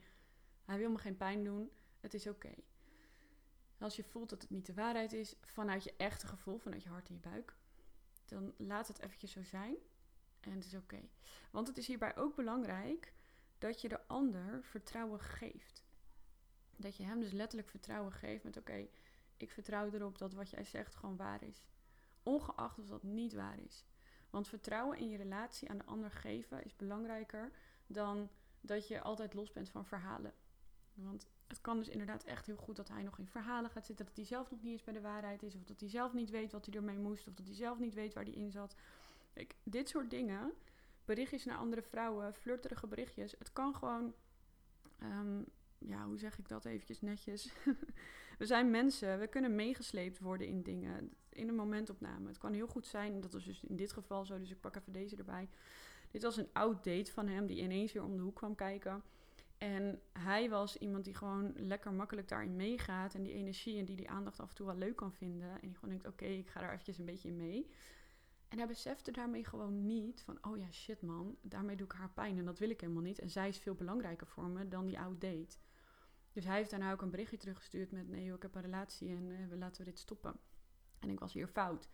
hij 0.65 0.79
wil 0.79 0.91
me 0.91 0.99
geen 0.99 1.17
pijn 1.17 1.45
doen, 1.45 1.71
het 2.01 2.15
is 2.15 2.27
oké. 2.27 2.55
Als 3.81 3.97
je 3.97 4.05
voelt 4.05 4.31
dat 4.31 4.43
het 4.43 4.51
niet 4.51 4.67
de 4.67 4.75
waarheid 4.75 5.13
is, 5.13 5.35
vanuit 5.41 5.85
je 5.85 5.95
echte 5.97 6.27
gevoel, 6.27 6.59
vanuit 6.59 6.83
je 6.83 6.89
hart 6.89 7.09
en 7.09 7.15
je 7.15 7.21
buik, 7.21 7.55
dan 8.25 8.55
laat 8.57 8.89
het 8.89 9.01
eventjes 9.01 9.33
zo 9.33 9.43
zijn. 9.43 9.77
En 10.41 10.53
het 10.53 10.65
is 10.65 10.75
oké. 10.75 11.01
Want 11.51 11.67
het 11.69 11.79
is 11.79 11.87
hierbij 11.87 12.17
ook 12.17 12.37
belangrijk 12.37 13.13
dat 13.59 13.81
je 13.81 13.89
de 13.89 14.07
ander 14.07 14.65
vertrouwen 14.65 15.21
geeft. 15.21 15.85
Dat 16.77 16.97
je 16.97 17.03
hem 17.03 17.21
dus 17.21 17.33
letterlijk 17.33 17.69
vertrouwen 17.69 18.13
geeft 18.13 18.45
met 18.45 18.57
oké, 18.57 18.89
ik 19.37 19.51
vertrouw 19.51 19.91
erop 19.91 20.19
dat 20.19 20.33
wat 20.33 20.51
jij 20.51 20.65
zegt 20.65 20.95
gewoon 20.95 21.17
waar 21.17 21.43
is. 21.43 21.65
Ongeacht 22.23 22.79
of 22.79 22.87
dat 22.87 23.03
niet 23.03 23.33
waar 23.33 23.59
is. 23.59 23.85
Want 24.31 24.49
vertrouwen 24.49 24.99
in 24.99 25.09
je 25.09 25.17
relatie 25.17 25.71
aan 25.71 25.79
de 25.79 25.85
ander 25.85 26.11
geven 26.11 26.65
is 26.65 26.77
belangrijker 26.77 27.51
dan 27.87 28.31
dat 28.61 28.89
je 28.89 29.01
altijd 29.01 29.35
los 29.35 29.53
bent 29.53 29.69
van 29.69 29.87
verhalen. 29.87 30.35
Want 30.95 31.27
het 31.51 31.61
kan 31.61 31.77
dus 31.79 31.89
inderdaad 31.89 32.25
echt 32.25 32.47
heel 32.47 32.57
goed 32.57 32.77
dat 32.77 32.89
hij 32.89 33.03
nog 33.03 33.19
in 33.19 33.27
verhalen 33.27 33.71
gaat 33.71 33.87
zitten. 33.87 34.07
Dat 34.07 34.17
hij 34.17 34.25
zelf 34.25 34.51
nog 34.51 34.63
niet 34.63 34.73
eens 34.73 34.85
bij 34.85 34.95
de 34.95 35.01
waarheid 35.01 35.43
is. 35.43 35.55
Of 35.55 35.65
dat 35.65 35.81
hij 35.81 35.89
zelf 35.89 36.13
niet 36.13 36.31
weet 36.31 36.53
wat 36.53 36.67
hij 36.67 36.75
ermee 36.75 36.99
moest. 36.99 37.29
Of 37.29 37.35
dat 37.35 37.47
hij 37.47 37.55
zelf 37.55 37.79
niet 37.79 37.95
weet 37.95 38.15
waar 38.15 38.25
hij 38.25 38.33
in 38.33 38.51
zat. 38.51 38.75
dit 39.63 39.89
soort 39.89 40.11
dingen 40.11 40.53
berichtjes 41.05 41.45
naar 41.45 41.57
andere 41.57 41.83
vrouwen, 41.83 42.35
flirterige 42.35 42.87
berichtjes. 42.87 43.35
Het 43.39 43.53
kan 43.53 43.75
gewoon, 43.75 44.15
ehm, 44.99 45.43
ja, 45.79 46.05
hoe 46.05 46.19
zeg 46.19 46.39
ik 46.39 46.49
dat 46.49 46.65
eventjes 46.65 47.01
netjes? 47.01 47.53
we 48.39 48.47
zijn 48.47 48.71
mensen, 48.71 49.19
we 49.19 49.27
kunnen 49.27 49.55
meegesleept 49.55 50.19
worden 50.19 50.47
in 50.47 50.63
dingen, 50.63 51.13
in 51.29 51.49
een 51.49 51.55
momentopname. 51.55 52.29
Het 52.29 52.39
kan 52.39 52.53
heel 52.53 52.67
goed 52.67 52.87
zijn, 52.87 53.21
dat 53.21 53.35
is 53.35 53.45
dus 53.45 53.65
in 53.65 53.77
dit 53.77 53.93
geval 53.93 54.25
zo, 54.25 54.39
dus 54.39 54.51
ik 54.51 54.61
pak 54.61 54.77
even 54.77 54.93
deze 54.93 55.17
erbij. 55.17 55.49
Dit 56.11 56.23
was 56.23 56.37
een 56.37 56.49
oud 56.53 56.85
date 56.85 57.13
van 57.13 57.29
hem 57.29 57.47
die 57.47 57.63
ineens 57.63 57.93
weer 57.93 58.05
om 58.05 58.17
de 58.17 58.23
hoek 58.23 58.37
kwam 58.37 58.55
kijken. 58.55 59.03
En 59.61 60.03
hij 60.13 60.51
was 60.51 60.77
iemand 60.77 61.05
die 61.05 61.15
gewoon 61.15 61.53
lekker 61.57 61.93
makkelijk 61.93 62.29
daarin 62.29 62.57
meegaat. 62.57 63.15
En 63.15 63.23
die 63.23 63.33
energie 63.33 63.79
en 63.79 63.85
die 63.85 63.97
die 63.97 64.11
aandacht 64.11 64.41
af 64.41 64.49
en 64.49 64.55
toe 64.55 64.67
wel 64.67 64.77
leuk 64.77 64.97
kan 64.97 65.13
vinden. 65.13 65.51
En 65.51 65.69
die 65.69 65.75
gewoon 65.75 65.91
denkt, 65.91 66.07
oké, 66.07 66.25
ik 66.25 66.49
ga 66.49 66.61
daar 66.61 66.73
eventjes 66.73 66.99
een 66.99 67.05
beetje 67.05 67.29
in 67.29 67.37
mee. 67.37 67.71
En 68.49 68.59
hij 68.59 68.67
besefte 68.67 69.11
daarmee 69.11 69.45
gewoon 69.45 69.87
niet 69.87 70.23
van, 70.23 70.39
oh 70.41 70.57
ja, 70.57 70.71
shit 70.73 71.03
man, 71.03 71.37
daarmee 71.43 71.77
doe 71.77 71.87
ik 71.87 71.93
haar 71.93 72.11
pijn 72.11 72.39
en 72.39 72.45
dat 72.45 72.59
wil 72.59 72.71
ik 72.71 72.81
helemaal 72.81 73.03
niet. 73.03 73.19
En 73.19 73.31
zij 73.31 73.49
is 73.49 73.59
veel 73.59 73.75
belangrijker 73.75 74.27
voor 74.27 74.49
me 74.49 74.69
dan 74.69 74.87
die 74.87 74.99
oud 74.99 75.21
date. 75.21 75.57
Dus 76.33 76.45
hij 76.45 76.57
heeft 76.57 76.71
daarna 76.71 76.93
ook 76.93 77.03
een 77.03 77.11
berichtje 77.11 77.37
teruggestuurd 77.37 77.91
met, 77.91 78.09
nee 78.09 78.33
ik 78.33 78.43
heb 78.43 78.55
een 78.55 78.63
relatie 78.63 79.09
en 79.09 79.29
uh, 79.29 79.59
laten 79.59 79.85
we 79.85 79.91
dit 79.91 79.99
stoppen. 79.99 80.37
En 80.99 81.11
ik 81.11 81.19
was 81.19 81.33
hier 81.33 81.49
fout. 81.49 81.89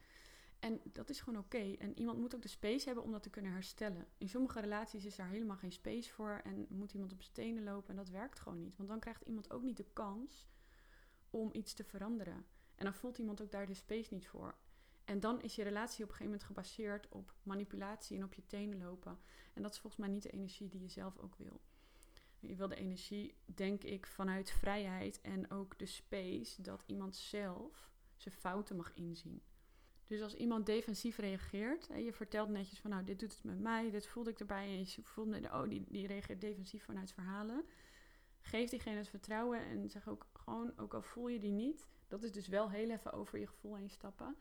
En 0.66 0.80
dat 0.85 1.11
is 1.11 1.20
gewoon 1.20 1.38
oké. 1.38 1.75
En 1.78 1.99
iemand 1.99 2.18
moet 2.18 2.35
ook 2.35 2.42
de 2.42 2.49
space 2.49 2.87
hebben 2.87 3.04
om 3.04 3.12
dat 3.12 3.23
te 3.23 3.30
kunnen 3.30 3.52
herstellen. 3.52 4.06
In 4.18 4.28
sommige 4.28 4.61
relaties 4.61 5.04
is 5.04 5.16
daar 5.16 5.28
helemaal 5.28 5.56
geen 5.56 5.73
space 5.73 6.12
voor 6.12 6.40
en 6.44 6.66
moet 6.68 6.92
iemand 6.92 7.12
op 7.12 7.23
zijn 7.23 7.35
tenen 7.35 7.64
lopen 7.64 7.90
en 7.90 7.96
dat 7.96 8.08
werkt 8.08 8.38
gewoon 8.38 8.58
niet. 8.58 8.76
Want 8.76 8.88
dan 8.88 9.00
krijgt 9.00 9.23
iemand 9.23 9.50
ook 9.50 9.62
niet 9.62 9.76
de 9.76 9.87
kans 9.92 10.49
om 11.30 11.50
iets 11.52 11.75
te 11.75 11.85
veranderen. 11.85 12.46
En 12.75 12.85
dan 12.85 12.94
voelt 12.94 13.18
iemand 13.18 13.42
ook 13.42 13.50
daar 13.50 13.66
de 13.66 13.75
space 13.75 14.14
niet 14.14 14.26
voor. 14.26 14.54
En 15.04 15.20
dan 15.20 15.42
is 15.42 15.54
je 15.54 15.62
relatie 15.62 16.04
op 16.04 16.11
een 16.11 16.16
gegeven 16.16 16.25
moment 16.25 16.44
gebaseerd 16.44 17.08
op 17.08 17.35
manipulatie 17.42 18.16
en 18.16 18.25
op 18.25 18.35
je 18.35 18.46
tenen 18.46 18.78
lopen. 18.78 19.18
En 19.54 19.62
dat 19.62 19.73
is 19.73 19.78
volgens 19.78 20.02
mij 20.02 20.12
niet 20.12 20.23
de 20.23 20.30
energie 20.30 20.68
die 20.68 20.80
je 20.80 20.88
zelf 20.88 21.18
ook 21.18 21.37
wil. 21.37 21.61
Je 22.40 22.56
wil 22.56 22.68
de 22.68 22.76
energie, 22.76 23.35
denk 23.44 23.85
ik, 23.85 24.06
vanuit 24.06 24.50
vrijheid 24.50 25.20
en 25.20 25.50
ook 25.50 25.78
de 25.78 25.87
space 25.87 26.62
dat 26.62 26.82
iemand 26.87 27.16
zelf 27.16 27.92
zijn 28.16 28.35
fouten 28.35 28.76
mag 28.76 28.94
inzien. 28.94 29.42
Dus 30.06 30.22
als 30.22 30.34
iemand 30.34 30.66
defensief 30.66 31.16
reageert, 31.16 31.88
en 31.88 32.04
je 32.04 32.12
vertelt 32.12 32.48
netjes 32.48 32.78
van 32.78 32.90
nou, 32.90 33.04
dit 33.04 33.20
doet 33.20 33.32
het 33.32 33.44
met 33.44 33.60
mij, 33.60 33.90
dit 33.90 34.06
voelde 34.06 34.30
ik 34.30 34.40
erbij, 34.40 34.66
en 34.66 34.78
je 34.78 35.02
voelt, 35.02 35.50
oh, 35.50 35.68
die, 35.68 35.84
die 35.88 36.06
reageert 36.06 36.40
defensief 36.40 36.84
vanuit 36.84 37.12
verhalen. 37.12 37.64
Geef 38.40 38.70
diegene 38.70 38.96
het 38.96 39.08
vertrouwen 39.08 39.60
en 39.60 39.90
zeg 39.90 40.08
ook 40.08 40.26
gewoon, 40.32 40.78
ook 40.78 40.94
al 40.94 41.02
voel 41.02 41.28
je 41.28 41.38
die 41.38 41.52
niet, 41.52 41.88
dat 42.06 42.22
is 42.22 42.32
dus 42.32 42.48
wel 42.48 42.70
heel 42.70 42.90
even 42.90 43.12
over 43.12 43.38
je 43.38 43.46
gevoel 43.46 43.76
heen 43.76 43.90
stappen. 43.90 44.36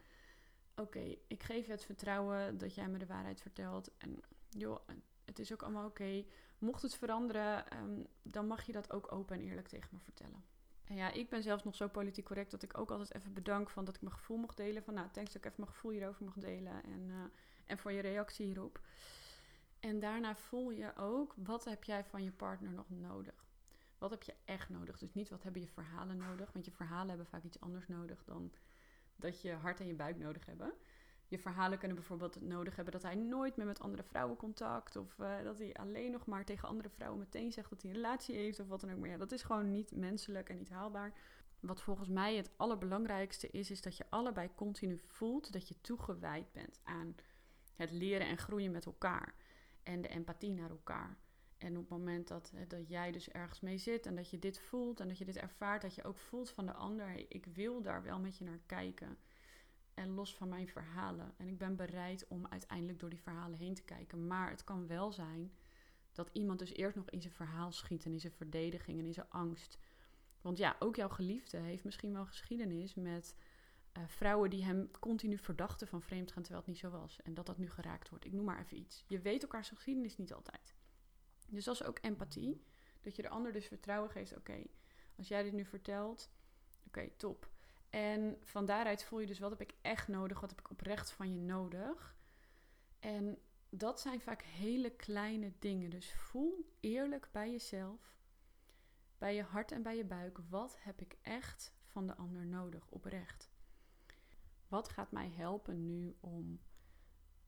Oké, 0.75 1.15
ik 1.27 1.43
geef 1.43 1.65
je 1.65 1.71
het 1.71 1.85
vertrouwen 1.85 2.57
dat 2.57 2.75
jij 2.75 2.87
me 2.87 2.97
de 2.97 3.05
waarheid 3.05 3.41
vertelt. 3.41 3.91
En 3.97 4.19
joh, 4.49 4.79
het 5.25 5.39
is 5.39 5.53
ook 5.53 5.61
allemaal 5.61 5.87
oké. 5.87 6.25
Mocht 6.57 6.81
het 6.81 6.95
veranderen, 6.95 7.69
ehm, 7.69 8.03
dan 8.21 8.47
mag 8.47 8.65
je 8.65 8.71
dat 8.71 8.91
ook 8.91 9.11
open 9.11 9.35
en 9.35 9.41
eerlijk 9.41 9.67
tegen 9.67 9.89
me 9.91 9.99
vertellen. 9.99 10.43
En 10.87 10.95
ja, 10.95 11.11
ik 11.11 11.29
ben 11.29 11.43
zelfs 11.43 11.63
nog 11.63 11.75
zo 11.75 11.87
politiek 11.87 12.25
correct 12.25 12.51
dat 12.51 12.63
ik 12.63 12.77
ook 12.77 12.91
altijd 12.91 13.15
even 13.15 13.33
bedank 13.33 13.69
van 13.69 13.85
dat 13.85 13.95
ik 13.95 14.01
mijn 14.01 14.13
gevoel 14.13 14.37
mocht 14.37 14.57
delen. 14.57 14.83
Van 14.83 14.93
nou, 14.93 15.09
thanks 15.11 15.31
dat 15.31 15.43
ik 15.43 15.51
even 15.51 15.63
mijn 15.63 15.73
gevoel 15.73 15.91
hierover 15.91 16.25
mag 16.25 16.33
delen. 16.33 16.83
En, 16.83 17.07
uh, 17.07 17.15
en 17.65 17.77
voor 17.77 17.91
je 17.91 18.01
reactie 18.01 18.45
hierop. 18.45 18.79
En 19.79 19.99
daarna 19.99 20.35
voel 20.35 20.71
je 20.71 20.95
ook, 20.95 21.33
wat 21.37 21.65
heb 21.65 21.83
jij 21.83 22.03
van 22.03 22.23
je 22.23 22.31
partner 22.31 22.71
nog 22.71 22.89
nodig? 22.89 23.45
Wat 23.97 24.09
heb 24.09 24.23
je 24.23 24.33
echt 24.45 24.69
nodig? 24.69 24.97
Dus 24.97 25.13
niet 25.13 25.29
wat 25.29 25.43
hebben 25.43 25.61
je 25.61 25.67
verhalen 25.67 26.17
nodig. 26.17 26.51
Want 26.51 26.65
je 26.65 26.71
verhalen 26.71 27.07
hebben 27.07 27.25
vaak 27.25 27.43
iets 27.43 27.59
anders 27.59 27.87
nodig 27.87 28.23
dan 28.23 28.51
dat 29.15 29.41
je 29.41 29.51
hart 29.53 29.79
en 29.79 29.87
je 29.87 29.93
buik 29.93 30.17
nodig 30.17 30.45
hebben 30.45 30.73
je 31.27 31.39
verhalen 31.39 31.77
kunnen 31.77 31.97
bijvoorbeeld 31.97 32.41
nodig 32.41 32.75
hebben 32.75 32.93
dat 32.93 33.03
hij 33.03 33.15
nooit 33.15 33.55
meer 33.55 33.65
met 33.65 33.79
andere 33.79 34.03
vrouwen 34.03 34.37
contact. 34.37 34.95
Of 34.95 35.17
uh, 35.17 35.43
dat 35.43 35.57
hij 35.57 35.73
alleen 35.73 36.11
nog 36.11 36.25
maar 36.25 36.45
tegen 36.45 36.67
andere 36.67 36.89
vrouwen 36.89 37.19
meteen 37.19 37.51
zegt 37.51 37.69
dat 37.69 37.81
hij 37.81 37.91
een 37.91 37.97
relatie 37.97 38.35
heeft 38.35 38.59
of 38.59 38.67
wat 38.67 38.81
dan 38.81 38.91
ook. 38.91 38.99
Maar 38.99 39.17
dat 39.17 39.31
is 39.31 39.43
gewoon 39.43 39.71
niet 39.71 39.95
menselijk 39.95 40.49
en 40.49 40.57
niet 40.57 40.69
haalbaar. 40.69 41.13
Wat 41.59 41.81
volgens 41.81 42.09
mij 42.09 42.35
het 42.35 42.49
allerbelangrijkste 42.55 43.47
is, 43.47 43.71
is 43.71 43.81
dat 43.81 43.97
je 43.97 44.05
allebei 44.09 44.49
continu 44.55 44.97
voelt 44.97 45.53
dat 45.53 45.67
je 45.67 45.81
toegewijd 45.81 46.51
bent 46.51 46.79
aan 46.83 47.15
het 47.75 47.91
leren 47.91 48.27
en 48.27 48.37
groeien 48.37 48.71
met 48.71 48.85
elkaar. 48.85 49.35
En 49.83 50.01
de 50.01 50.07
empathie 50.07 50.51
naar 50.51 50.69
elkaar. 50.69 51.17
En 51.57 51.71
op 51.77 51.81
het 51.81 51.89
moment 51.89 52.27
dat, 52.27 52.53
dat 52.67 52.89
jij 52.89 53.11
dus 53.11 53.29
ergens 53.29 53.59
mee 53.59 53.77
zit 53.77 54.05
en 54.05 54.15
dat 54.15 54.29
je 54.29 54.39
dit 54.39 54.59
voelt 54.59 54.99
en 54.99 55.07
dat 55.07 55.17
je 55.17 55.25
dit 55.25 55.37
ervaart, 55.37 55.81
dat 55.81 55.95
je 55.95 56.03
ook 56.03 56.17
voelt 56.17 56.49
van 56.49 56.65
de 56.65 56.73
ander, 56.73 57.25
ik 57.29 57.45
wil 57.45 57.81
daar 57.81 58.03
wel 58.03 58.19
met 58.19 58.37
je 58.37 58.43
naar 58.43 58.59
kijken 58.65 59.17
en 59.95 60.09
los 60.09 60.35
van 60.35 60.49
mijn 60.49 60.67
verhalen. 60.67 61.33
En 61.37 61.47
ik 61.47 61.57
ben 61.57 61.75
bereid 61.75 62.27
om 62.27 62.47
uiteindelijk 62.47 62.99
door 62.99 63.09
die 63.09 63.21
verhalen 63.21 63.59
heen 63.59 63.73
te 63.73 63.83
kijken. 63.83 64.27
Maar 64.27 64.49
het 64.49 64.63
kan 64.63 64.87
wel 64.87 65.11
zijn 65.11 65.53
dat 66.11 66.29
iemand 66.31 66.59
dus 66.59 66.73
eerst 66.73 66.95
nog 66.95 67.09
in 67.09 67.21
zijn 67.21 67.33
verhaal 67.33 67.71
schiet 67.71 68.05
en 68.05 68.11
in 68.11 68.19
zijn 68.19 68.33
verdediging 68.33 68.99
en 68.99 69.05
in 69.05 69.13
zijn 69.13 69.29
angst. 69.29 69.77
Want 70.41 70.57
ja, 70.57 70.75
ook 70.79 70.95
jouw 70.95 71.09
geliefde 71.09 71.57
heeft 71.57 71.83
misschien 71.83 72.13
wel 72.13 72.25
geschiedenis 72.25 72.95
met 72.95 73.35
uh, 73.97 74.03
vrouwen 74.07 74.49
die 74.49 74.63
hem 74.63 74.91
continu 74.99 75.37
verdachten 75.37 75.87
van 75.87 76.01
vreemdgaan 76.01 76.43
terwijl 76.43 76.63
het 76.63 76.73
niet 76.73 76.81
zo 76.81 76.89
was. 76.89 77.21
En 77.21 77.33
dat 77.33 77.45
dat 77.45 77.57
nu 77.57 77.69
geraakt 77.69 78.09
wordt. 78.09 78.25
Ik 78.25 78.31
noem 78.31 78.45
maar 78.45 78.59
even 78.59 78.77
iets. 78.77 79.03
Je 79.07 79.19
weet 79.19 79.41
elkaars 79.41 79.69
geschiedenis 79.69 80.17
niet 80.17 80.33
altijd. 80.33 80.75
Dus 81.49 81.63
dat 81.63 81.75
is 81.75 81.83
ook 81.83 81.99
empathie. 82.01 82.63
Dat 83.01 83.15
je 83.15 83.21
de 83.21 83.29
ander 83.29 83.51
dus 83.51 83.67
vertrouwen 83.67 84.09
geeft. 84.09 84.35
Oké, 84.35 84.63
als 85.17 85.27
jij 85.27 85.43
dit 85.43 85.53
nu 85.53 85.65
vertelt, 85.65 86.29
oké, 86.87 87.09
top. 87.17 87.49
En 87.95 88.37
van 88.43 88.65
daaruit 88.65 89.03
voel 89.03 89.19
je 89.19 89.25
dus 89.25 89.39
wat 89.39 89.49
heb 89.49 89.61
ik 89.61 89.75
echt 89.81 90.07
nodig, 90.07 90.39
wat 90.39 90.49
heb 90.49 90.59
ik 90.59 90.69
oprecht 90.69 91.11
van 91.11 91.33
je 91.33 91.41
nodig. 91.41 92.15
En 92.99 93.37
dat 93.69 93.99
zijn 93.99 94.21
vaak 94.21 94.41
hele 94.41 94.89
kleine 94.89 95.53
dingen. 95.59 95.89
Dus 95.89 96.13
voel 96.13 96.73
eerlijk 96.79 97.29
bij 97.31 97.51
jezelf, 97.51 98.17
bij 99.17 99.35
je 99.35 99.43
hart 99.43 99.71
en 99.71 99.83
bij 99.83 99.97
je 99.97 100.05
buik. 100.05 100.39
Wat 100.49 100.77
heb 100.79 101.01
ik 101.01 101.17
echt 101.21 101.73
van 101.85 102.07
de 102.07 102.15
ander 102.15 102.45
nodig, 102.45 102.87
oprecht? 102.89 103.49
Wat 104.67 104.89
gaat 104.89 105.11
mij 105.11 105.29
helpen 105.29 105.85
nu 105.85 106.15
om 106.19 106.61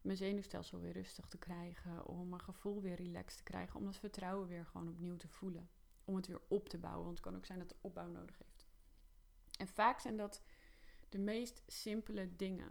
mijn 0.01 0.17
zenuwstelsel 0.17 0.79
weer 0.79 0.93
rustig 0.93 1.27
te 1.27 1.37
krijgen, 1.37 2.05
om 2.05 2.29
mijn 2.29 2.41
gevoel 2.41 2.81
weer 2.81 2.95
relaxed 2.95 3.37
te 3.37 3.43
krijgen, 3.43 3.79
om 3.79 3.85
dat 3.85 3.97
vertrouwen 3.97 4.47
weer 4.47 4.65
gewoon 4.65 4.89
opnieuw 4.89 5.17
te 5.17 5.27
voelen, 5.27 5.69
om 6.03 6.15
het 6.15 6.27
weer 6.27 6.41
op 6.47 6.69
te 6.69 6.77
bouwen, 6.77 7.05
want 7.05 7.17
het 7.17 7.27
kan 7.27 7.35
ook 7.35 7.45
zijn 7.45 7.59
dat 7.59 7.69
de 7.69 7.75
opbouw 7.81 8.07
nodig 8.07 8.37
heeft. 8.37 8.56
En 9.57 9.67
vaak 9.67 9.99
zijn 9.99 10.17
dat 10.17 10.41
de 11.09 11.19
meest 11.19 11.63
simpele 11.67 12.35
dingen. 12.35 12.67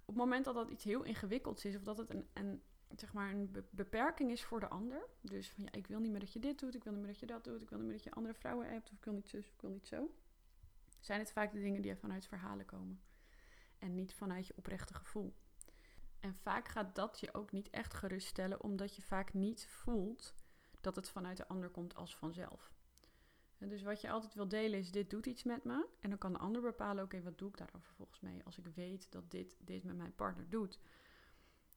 Op 0.00 0.06
het 0.06 0.16
moment 0.16 0.44
dat 0.44 0.54
dat 0.54 0.68
iets 0.68 0.84
heel 0.84 1.02
ingewikkelds 1.02 1.64
is, 1.64 1.76
of 1.76 1.82
dat 1.82 1.98
het 1.98 2.14
een, 2.32 2.62
zeg 2.96 3.12
maar 3.12 3.30
een 3.30 3.66
beperking 3.70 4.30
is 4.30 4.44
voor 4.44 4.60
de 4.60 4.68
ander. 4.68 5.08
Dus 5.20 5.50
van 5.50 5.64
ja, 5.64 5.72
ik 5.72 5.86
wil 5.86 6.00
niet 6.00 6.10
meer 6.10 6.20
dat 6.20 6.32
je 6.32 6.38
dit 6.38 6.58
doet, 6.58 6.74
ik 6.74 6.84
wil 6.84 6.92
niet 6.92 7.02
meer 7.02 7.10
dat 7.10 7.20
je 7.20 7.26
dat 7.26 7.44
doet, 7.44 7.62
ik 7.62 7.68
wil 7.68 7.78
niet 7.78 7.86
meer 7.86 7.96
dat 7.96 8.04
je 8.04 8.12
andere 8.12 8.34
vrouwen 8.34 8.68
hebt, 8.68 8.90
of 8.90 8.96
ik 8.96 9.04
wil 9.04 9.14
niet 9.14 9.28
zus, 9.28 9.46
ik 9.46 9.60
wil 9.60 9.70
niet 9.70 9.86
zo. 9.86 10.14
Zijn 11.00 11.18
het 11.18 11.32
vaak 11.32 11.52
de 11.52 11.60
dingen 11.60 11.82
die 11.82 11.96
vanuit 11.96 12.26
verhalen 12.26 12.66
komen. 12.66 13.02
En 13.78 13.94
niet 13.94 14.14
vanuit 14.14 14.46
je 14.46 14.56
oprechte 14.56 14.94
gevoel. 14.94 15.34
En 16.20 16.34
vaak 16.34 16.68
gaat 16.68 16.94
dat 16.94 17.20
je 17.20 17.34
ook 17.34 17.52
niet 17.52 17.70
echt 17.70 17.94
geruststellen, 17.94 18.62
omdat 18.62 18.96
je 18.96 19.02
vaak 19.02 19.32
niet 19.32 19.66
voelt 19.66 20.34
dat 20.80 20.96
het 20.96 21.08
vanuit 21.08 21.36
de 21.36 21.48
ander 21.48 21.70
komt 21.70 21.94
als 21.94 22.16
vanzelf. 22.16 22.72
Dus 23.68 23.82
wat 23.82 24.00
je 24.00 24.10
altijd 24.10 24.34
wil 24.34 24.48
delen 24.48 24.78
is, 24.78 24.90
dit 24.90 25.10
doet 25.10 25.26
iets 25.26 25.42
met 25.42 25.64
me. 25.64 25.86
En 26.00 26.08
dan 26.08 26.18
kan 26.18 26.32
de 26.32 26.38
ander 26.38 26.62
bepalen, 26.62 27.04
oké, 27.04 27.22
wat 27.22 27.38
doe 27.38 27.48
ik 27.48 27.56
daarover 27.56 27.92
volgens 27.94 28.20
mij? 28.20 28.40
Als 28.44 28.58
ik 28.58 28.66
weet 28.74 29.12
dat 29.12 29.30
dit, 29.30 29.56
dit 29.58 29.84
met 29.84 29.96
mijn 29.96 30.14
partner 30.14 30.48
doet. 30.48 30.78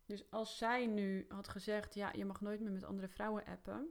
Dus 0.06 0.32
als 0.32 0.58
zij 0.58 0.86
nu 0.86 1.26
had 1.30 1.48
gezegd, 1.48 1.94
ja, 1.94 2.12
je 2.14 2.26
mag 2.26 2.42
nooit 2.42 2.62
meer 2.62 2.72
met 2.72 2.84
andere 2.84 3.08
vrouwen 3.08 3.46
appen. 3.46 3.90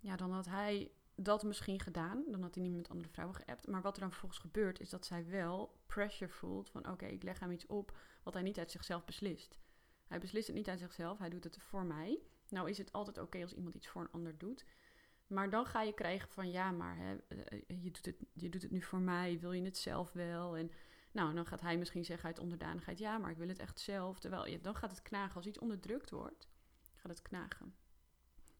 Ja, 0.00 0.16
dan 0.16 0.32
had 0.32 0.46
hij 0.46 0.92
dat 1.14 1.42
misschien 1.42 1.80
gedaan. 1.80 2.24
Dan 2.26 2.42
had 2.42 2.54
hij 2.54 2.64
niet 2.64 2.76
met 2.76 2.88
andere 2.88 3.08
vrouwen 3.08 3.36
geappt. 3.36 3.66
Maar 3.66 3.82
wat 3.82 3.94
er 3.94 4.00
dan 4.00 4.10
vervolgens 4.10 4.40
gebeurt, 4.40 4.80
is 4.80 4.90
dat 4.90 5.06
zij 5.06 5.26
wel 5.26 5.80
pressure 5.86 6.32
voelt 6.32 6.70
van, 6.70 6.90
oké, 6.90 7.06
ik 7.06 7.22
leg 7.22 7.38
hem 7.38 7.50
iets 7.50 7.66
op 7.66 7.98
wat 8.22 8.34
hij 8.34 8.42
niet 8.42 8.58
uit 8.58 8.70
zichzelf 8.70 9.04
beslist. 9.04 9.58
Hij 10.06 10.18
beslist 10.18 10.46
het 10.46 10.56
niet 10.56 10.68
uit 10.68 10.78
zichzelf, 10.78 11.18
hij 11.18 11.28
doet 11.28 11.44
het 11.44 11.58
voor 11.58 11.84
mij. 11.84 12.22
Nou 12.48 12.70
is 12.70 12.78
het 12.78 12.92
altijd 12.92 13.18
oké 13.18 13.42
als 13.42 13.52
iemand 13.52 13.74
iets 13.74 13.88
voor 13.88 14.02
een 14.02 14.10
ander 14.10 14.38
doet. 14.38 14.64
Maar 15.26 15.50
dan 15.50 15.66
ga 15.66 15.82
je 15.82 15.92
krijgen 15.92 16.28
van 16.28 16.50
ja, 16.50 16.70
maar 16.70 16.96
hè, 16.96 17.16
eh, 17.16 17.82
je, 17.82 17.90
doet 17.90 18.04
het, 18.06 18.16
je 18.32 18.48
doet 18.48 18.62
het 18.62 18.70
nu 18.70 18.82
voor 18.82 19.00
mij, 19.00 19.38
wil 19.40 19.52
je 19.52 19.64
het 19.64 19.78
zelf 19.78 20.12
wel? 20.12 20.56
En 20.56 20.70
nou, 21.12 21.34
dan 21.34 21.46
gaat 21.46 21.60
hij 21.60 21.78
misschien 21.78 22.04
zeggen 22.04 22.26
uit 22.26 22.38
onderdanigheid, 22.38 22.98
ja, 22.98 23.18
maar 23.18 23.30
ik 23.30 23.36
wil 23.36 23.48
het 23.48 23.58
echt 23.58 23.80
zelf. 23.80 24.18
Terwijl 24.18 24.46
je, 24.46 24.60
dan 24.60 24.74
gaat 24.74 24.90
het 24.90 25.02
knagen. 25.02 25.36
Als 25.36 25.46
iets 25.46 25.58
onderdrukt 25.58 26.10
wordt, 26.10 26.48
gaat 26.94 27.10
het 27.10 27.22
knagen. 27.22 27.74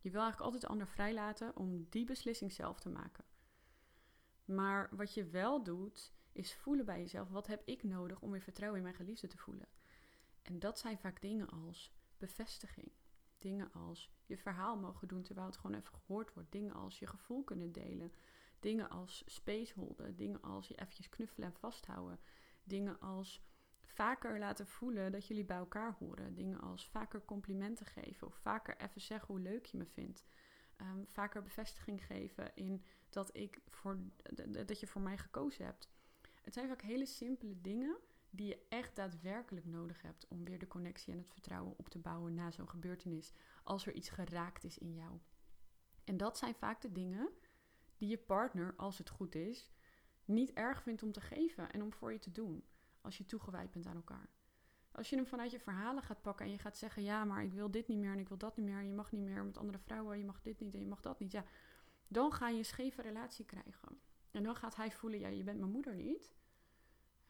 Je 0.00 0.11
wil 0.11 0.21
eigenlijk 0.21 0.40
altijd 0.40 0.62
de 0.62 0.68
ander 0.68 0.88
vrijlaten 0.88 1.56
om 1.56 1.87
die 1.90 2.04
beslissing 2.04 2.52
zelf 2.52 2.80
te 2.80 2.88
maken. 2.88 3.25
Maar 4.44 4.88
wat 4.97 5.14
je 5.14 5.25
wel 5.25 5.62
doet, 5.62 6.12
is 6.33 6.54
voelen 6.54 6.85
bij 6.85 7.00
jezelf, 7.00 7.28
wat 7.28 7.47
heb 7.47 7.62
ik 7.64 7.83
nodig 7.83 8.21
om 8.21 8.30
weer 8.30 8.42
vertrouwen 8.42 8.78
in 8.78 8.85
mijn 8.85 8.97
geliefde 8.97 9.26
te 9.26 9.38
voelen? 9.38 9.68
En 10.42 10.59
dat 10.59 10.78
zijn 10.78 10.99
vaak 10.99 11.21
dingen 11.21 11.49
als 11.49 11.92
bevestiging. 12.18 12.90
Dingen 13.45 13.73
als 13.73 14.11
je 14.27 14.37
verhaal 14.37 14.77
mogen 14.77 15.09
doen 15.09 15.23
terwijl 15.23 15.47
het 15.47 15.57
gewoon 15.57 15.77
even 15.77 15.95
gehoord 15.95 16.35
wordt. 16.35 16.53
Dingen 16.53 16.75
als 16.75 16.99
je 16.99 17.07
gevoel 17.07 17.45
kunnen 17.45 17.73
delen. 17.73 18.13
Dingen 18.61 18.89
als 18.91 19.23
space 19.27 19.73
holden. 19.75 20.17
Dingen 20.17 20.43
als 20.43 20.69
je 20.69 20.75
eventjes 20.75 21.09
knuffelen 21.09 21.49
en 21.49 21.59
vasthouden. 21.59 22.21
Dingen 22.63 23.01
als 23.01 23.47
vaker 23.83 24.39
laten 24.39 24.67
voelen 24.67 25.13
dat 25.13 25.27
jullie 25.27 25.45
bij 25.45 25.57
elkaar 25.57 25.97
horen. 25.99 26.35
Dingen 26.35 26.61
als 26.61 26.89
vaker 26.89 27.25
complimenten 27.25 27.87
geven 27.87 28.27
of 28.27 28.35
vaker 28.35 28.77
even 28.77 29.01
zeggen 29.01 29.35
hoe 29.35 29.43
leuk 29.43 29.67
je 29.67 29.77
me 29.77 29.87
vindt. 29.87 30.25
Ehm, 30.77 31.05
vaker 31.07 31.43
bevestiging 31.43 32.07
geven 32.07 32.55
in 32.55 32.85
dat, 33.09 33.37
ik 33.37 33.61
voor, 33.67 33.99
dat 34.67 34.81
je 34.81 34.87
voor 34.87 35.03
mij 35.03 35.19
gekozen 35.19 35.65
hebt. 35.65 35.89
Het 36.43 36.55
zijn 36.55 36.69
vaak 36.69 36.83
hele 36.83 37.07
simpele 37.07 37.61
dingen 37.61 37.97
die 38.37 38.47
je 38.47 38.67
echt 38.69 38.97
daadwerkelijk 38.97 39.67
nodig 39.67 40.03
hebt 40.03 40.29
om 40.29 40.45
weer 40.45 40.59
de 40.59 40.67
connectie 40.67 41.12
en 41.12 41.19
het 41.19 41.31
vertrouwen 41.31 41.75
op 41.76 41.88
te 41.88 41.99
bouwen 41.99 42.35
na 42.35 42.50
zo'n 42.50 42.69
gebeurtenis. 42.69 43.33
Als 43.62 43.87
er 43.87 43.93
iets 43.93 44.09
geraakt 44.09 44.64
is 44.64 44.79
in 44.79 44.95
jou. 44.95 45.19
En 46.05 46.17
dat 46.17 46.38
zijn 46.38 46.55
vaak 46.55 46.81
de 46.81 46.93
dingen 46.93 47.29
die 47.97 48.09
je 48.09 48.19
partner, 48.19 48.75
als 48.76 48.99
het 48.99 49.11
goed 49.11 49.35
is, 49.35 49.71
niet 50.25 50.53
erg 50.53 50.83
vindt 50.83 51.03
om 51.03 51.12
te 51.12 51.21
geven 51.21 51.71
en 51.71 51.83
om 51.83 51.93
voor 51.93 52.12
je 52.12 52.19
te 52.19 52.33
doen. 52.33 52.64
Als 53.00 53.19
je 53.19 53.25
toegewijd 53.25 53.71
bent 53.71 53.87
aan 53.87 53.97
elkaar. 53.97 54.29
Als 54.93 55.11
je 55.11 55.17
hem 55.17 55.26
vanuit 55.26 55.50
je 55.50 55.61
verhalen 55.61 56.03
gaat 56.03 56.23
pakken 56.23 56.47
en 56.47 56.53
je 56.53 56.59
gaat 56.59 56.79
zeggen: 56.79 57.03
Ja, 57.03 57.25
maar 57.25 57.43
ik 57.43 57.53
wil 57.53 57.71
dit 57.71 57.88
niet 57.88 57.99
meer 57.99 58.12
en 58.12 58.19
ik 58.19 58.29
wil 58.29 58.38
dat 58.38 58.57
niet 58.57 58.67
meer. 58.67 58.79
En 58.79 58.87
je 58.87 58.93
mag 58.93 59.12
niet 59.12 59.21
meer 59.21 59.45
met 59.45 59.59
andere 59.59 59.79
vrouwen, 59.79 60.19
je 60.19 60.25
mag 60.25 60.41
dit 60.41 60.61
niet 60.61 60.75
en 60.75 60.81
je 60.81 60.87
mag 60.87 61.00
dat 61.00 61.19
niet. 61.19 61.33
Ja, 61.33 61.45
dan 62.09 62.33
ga 62.33 62.49
je 62.49 62.59
een 62.59 62.64
scheve 62.64 63.03
relatie 63.03 63.45
krijgen. 63.45 64.00
En 64.31 64.43
dan 64.43 64.57
gaat 64.57 64.76
hij 64.76 64.91
voelen: 64.91 65.19
Ja, 65.19 65.29
je 65.29 65.43
bent 65.43 65.59
mijn 65.59 65.71
moeder 65.71 65.95
niet. 65.95 66.35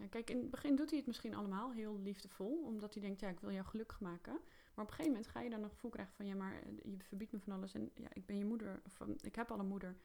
Kijk, 0.09 0.31
in 0.31 0.39
het 0.39 0.51
begin 0.51 0.77
doet 0.77 0.89
hij 0.89 0.99
het 0.99 1.07
misschien 1.07 1.35
allemaal 1.35 1.73
heel 1.73 2.01
liefdevol, 2.01 2.65
omdat 2.65 2.95
hij 2.95 3.03
denkt: 3.03 3.21
Ja, 3.21 3.29
ik 3.29 3.41
wil 3.41 3.53
jou 3.53 3.65
gelukkig 3.65 4.01
maken. 4.01 4.33
Maar 4.75 4.85
op 4.85 4.91
een 4.91 4.97
gegeven 4.97 5.13
moment 5.13 5.27
ga 5.27 5.41
je 5.41 5.51
dan 5.51 5.61
nog 5.61 5.71
gevoel 5.71 5.91
krijgen 5.91 6.15
van: 6.15 6.27
Ja, 6.27 6.35
maar 6.35 6.63
eh, 6.63 6.73
je 6.83 6.97
verbiedt 6.99 7.33
me 7.33 7.39
van 7.39 7.53
alles 7.53 7.75
en 7.75 7.91
ja, 7.95 8.09
ik 8.13 8.27
ben 8.27 8.39
je 8.39 8.45
moeder. 8.45 8.83
Of 8.87 9.01
ik 9.21 9.35
heb 9.35 9.51
al 9.51 9.59
een 9.59 9.67
moeder. 9.67 9.97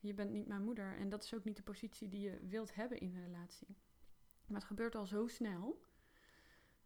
Je 0.00 0.14
bent 0.14 0.30
niet 0.30 0.46
mijn 0.46 0.64
moeder. 0.64 0.96
En 0.96 1.08
dat 1.08 1.24
is 1.24 1.34
ook 1.34 1.44
niet 1.44 1.56
de 1.56 1.62
positie 1.62 2.08
die 2.08 2.20
je 2.20 2.38
wilt 2.48 2.74
hebben 2.74 2.98
in 2.98 3.16
een 3.16 3.24
relatie. 3.24 3.76
Maar 4.46 4.56
het 4.56 4.68
gebeurt 4.68 4.94
al 4.94 5.06
zo 5.06 5.26
snel. 5.26 5.90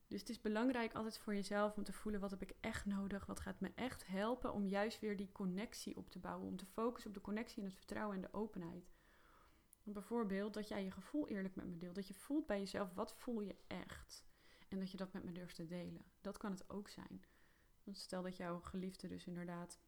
Dus 0.09 0.21
het 0.21 0.29
is 0.29 0.41
belangrijk 0.41 0.95
altijd 0.95 1.19
voor 1.19 1.35
jezelf 1.35 1.76
om 1.76 1.85
te 1.85 1.93
voelen 1.93 2.21
wat 2.21 2.31
heb 2.31 2.43
ik 2.43 2.53
echt 2.61 2.87
nodig, 2.87 3.26
wat 3.26 3.41
gaat 3.41 3.61
me 3.61 3.71
echt 3.75 4.07
helpen 4.07 4.53
om 4.53 4.67
juist 4.67 5.00
weer 5.00 5.17
die 5.17 5.33
connectie 5.33 5.97
op 5.97 6.11
te 6.11 6.19
bouwen, 6.19 6.49
om 6.49 6.57
te 6.57 6.67
focussen 6.67 7.11
op 7.11 7.17
de 7.17 7.23
connectie 7.23 7.59
en 7.59 7.69
het 7.69 7.76
vertrouwen 7.76 8.17
en 8.17 8.23
de 8.23 8.33
openheid. 8.33 8.96
Bijvoorbeeld 9.93 10.55
dat 10.55 10.69
jij 10.69 10.85
je 10.85 10.90
gevoel 10.90 11.28
eerlijk 11.28 11.55
met 11.55 11.66
me 11.66 11.76
deelt, 11.76 11.95
dat 11.95 12.09
je 12.09 12.14
voelt 12.14 12.47
bij 12.47 12.59
jezelf 12.59 12.95
wat 12.95 13.14
voel 13.14 13.40
je 13.40 13.57
echt 13.66 14.25
en 14.69 14.78
dat 14.78 14.90
je 14.90 14.97
dat 14.97 15.12
met 15.12 15.25
me 15.25 15.33
durft 15.33 15.55
te 15.55 15.66
delen. 15.66 16.05
Dat 16.21 16.37
kan 16.37 16.50
het 16.50 16.71
ook 16.71 16.88
zijn. 16.88 17.25
Want 17.85 17.99
stel 17.99 18.23
dat 18.23 18.37
jouw 18.37 18.61
geliefde 18.61 19.09
dus 19.09 19.26
inderdaad 19.26 19.78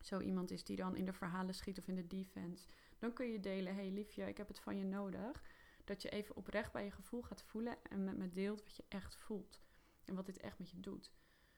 zo 0.00 0.20
iemand 0.20 0.50
is 0.50 0.64
die 0.64 0.76
dan 0.76 0.96
in 0.96 1.04
de 1.04 1.12
verhalen 1.12 1.54
schiet 1.54 1.78
of 1.78 1.88
in 1.88 1.94
de 1.94 2.06
defense, 2.06 2.68
dan 2.98 3.12
kun 3.12 3.26
je 3.26 3.40
delen: 3.40 3.74
hey 3.74 3.90
liefje, 3.90 4.28
ik 4.28 4.36
heb 4.36 4.48
het 4.48 4.60
van 4.60 4.76
je 4.76 4.84
nodig 4.84 5.42
dat 5.84 6.02
je 6.02 6.08
even 6.08 6.36
oprecht 6.36 6.72
bij 6.72 6.84
je 6.84 6.90
gevoel 6.90 7.22
gaat 7.22 7.42
voelen 7.42 7.76
en 7.82 8.04
met 8.04 8.16
me 8.16 8.30
deelt 8.32 8.62
wat 8.62 8.76
je 8.76 8.84
echt 8.88 9.16
voelt. 9.16 9.60
En 10.04 10.14
wat 10.14 10.26
dit 10.26 10.40
echt 10.40 10.58
met 10.58 10.70
je 10.70 10.80
doet. 10.80 11.12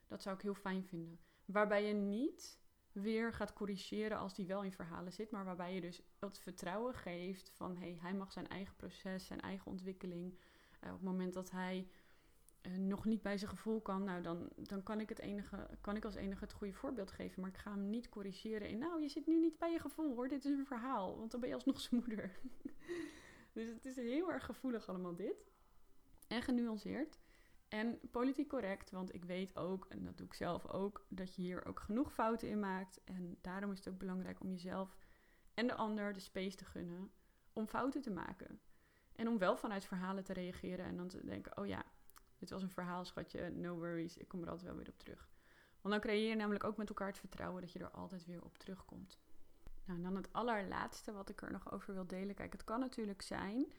Dat 0.07 0.23
zou 0.23 0.37
ik 0.37 0.43
heel 0.43 0.55
fijn 0.55 0.85
vinden. 0.85 1.21
Waarbij 1.45 1.85
je 1.87 1.95
niet 1.95 2.61
weer 2.93 3.33
gaat 3.33 3.53
corrigeren 3.53 4.19
als 4.19 4.35
die 4.35 4.47
wel 4.47 4.63
in 4.63 4.73
verhalen 4.73 5.13
zit, 5.13 5.31
maar 5.31 5.45
waarbij 5.45 5.75
je 5.75 5.81
dus 5.81 6.03
het 6.19 6.39
vertrouwen 6.39 6.95
geeft 6.95 7.51
van 7.51 7.77
hey, 7.77 7.99
hij 8.01 8.15
mag 8.15 8.33
zijn 8.33 8.49
eigen 8.49 8.77
proces, 8.77 9.27
zijn 9.27 9.41
eigen 9.41 9.71
ontwikkeling. 9.71 10.39
Uh, 10.85 10.89
op 10.89 10.95
het 10.95 11.03
moment 11.03 11.35
dat 11.35 11.51
hij 11.51 11.89
uh, 12.63 12.77
nog 12.77 13.05
niet 13.05 13.23
bij 13.23 13.39
zijn 13.39 13.51
gevoel 13.51 13.81
kan, 13.81 14.05
nou 14.05 14.23
dan, 14.23 14.49
dan 14.57 14.83
kan, 14.83 15.01
ik 15.01 15.09
het 15.09 15.19
enige, 15.19 15.69
kan 15.81 15.97
ik 15.97 16.05
als 16.05 16.15
enige 16.15 16.45
het 16.45 16.53
goede 16.53 16.73
voorbeeld 16.73 17.11
geven. 17.11 17.41
Maar 17.41 17.51
ik 17.51 17.57
ga 17.57 17.71
hem 17.71 17.91
niet 17.91 18.09
corrigeren 18.09 18.69
in, 18.69 18.79
nou 18.79 19.03
je 19.03 19.09
zit 19.09 19.27
nu 19.27 19.39
niet 19.39 19.59
bij 19.59 19.73
je 19.73 19.79
gevoel 19.79 20.15
hoor, 20.15 20.29
dit 20.29 20.45
is 20.45 20.59
een 20.59 20.67
verhaal, 20.67 21.19
want 21.19 21.31
dan 21.31 21.41
ben 21.41 21.49
je 21.49 21.55
alsnog 21.55 21.81
zijn 21.81 22.01
moeder. 22.01 22.31
Dus 23.53 23.69
het 23.69 23.85
is 23.85 23.97
heel 23.97 24.33
erg 24.33 24.45
gevoelig 24.45 24.89
allemaal 24.89 25.15
dit. 25.15 25.47
En 26.29 26.43
genuanceerd. 26.43 27.22
En 27.73 27.99
politiek 28.11 28.49
correct, 28.49 28.91
want 28.91 29.15
ik 29.15 29.25
weet 29.25 29.57
ook, 29.57 29.87
en 29.89 30.05
dat 30.05 30.17
doe 30.17 30.27
ik 30.27 30.35
zelf 30.35 30.69
ook, 30.69 31.07
dat 31.09 31.35
je 31.35 31.43
hier 31.43 31.67
ook 31.67 31.81
genoeg 31.81 32.13
fouten 32.13 32.49
in 32.49 32.61
maakt. 32.61 33.01
En 33.05 33.39
daarom 33.41 33.71
is 33.71 33.79
het 33.79 33.89
ook 33.89 33.99
belangrijk 33.99 34.41
om 34.41 34.51
jezelf 34.51 34.97
en 35.55 35.67
de 35.67 35.75
ander 35.75 36.13
de 36.13 36.21
space 36.21 36.57
te 36.57 36.65
gunnen 36.65 37.11
om 37.53 37.67
fouten 37.67 38.03
te 38.03 38.11
maken. 38.11 38.61
En 39.13 39.29
om 39.29 39.39
wel 39.39 39.57
vanuit 39.57 39.85
verhalen 39.85 40.25
te 40.25 40.33
reageren 40.33 40.85
en 40.85 40.97
dan 40.97 41.09
te 41.09 41.25
denken: 41.25 41.57
oh 41.57 41.67
ja, 41.67 41.85
dit 42.39 42.51
was 42.51 42.63
een 42.63 42.71
verhaal, 42.71 43.05
schatje, 43.05 43.51
no 43.51 43.75
worries, 43.75 44.17
ik 44.17 44.29
kom 44.29 44.43
er 44.43 44.49
altijd 44.49 44.69
wel 44.69 44.77
weer 44.77 44.89
op 44.89 44.99
terug. 44.99 45.29
Want 45.81 45.95
dan 45.95 46.01
creëer 46.01 46.29
je 46.29 46.37
namelijk 46.37 46.65
ook 46.65 46.77
met 46.77 46.89
elkaar 46.89 47.09
het 47.09 47.19
vertrouwen 47.19 47.61
dat 47.61 47.73
je 47.73 47.79
er 47.79 47.91
altijd 47.91 48.27
weer 48.27 48.45
op 48.45 48.59
terugkomt. 48.59 49.19
Nou, 49.85 49.99
en 49.99 50.05
dan 50.05 50.17
het 50.17 50.33
allerlaatste 50.33 51.13
wat 51.13 51.29
ik 51.29 51.43
er 51.43 51.53
nog 51.53 51.73
over 51.73 51.95
wil 51.95 52.07
delen. 52.07 52.35
Kijk, 52.35 52.53
het 52.53 52.65
kan 52.65 52.81
natuurlijk 52.81 53.23
zijn 53.23 53.73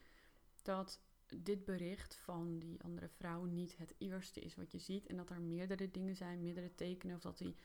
dat 0.62 1.00
dit 1.42 1.64
bericht 1.64 2.14
van 2.16 2.58
die 2.58 2.82
andere 2.82 3.08
vrouw 3.08 3.44
niet 3.44 3.76
het 3.76 3.94
eerste 3.98 4.40
is 4.40 4.54
wat 4.54 4.72
je 4.72 4.78
ziet. 4.78 5.06
En 5.06 5.16
dat 5.16 5.30
er 5.30 5.40
meerdere 5.40 5.90
dingen 5.90 6.16
zijn, 6.16 6.40
meerdere 6.40 6.74
tekenen. 6.74 7.16
Of 7.16 7.22
dat 7.22 7.38
hij 7.38 7.56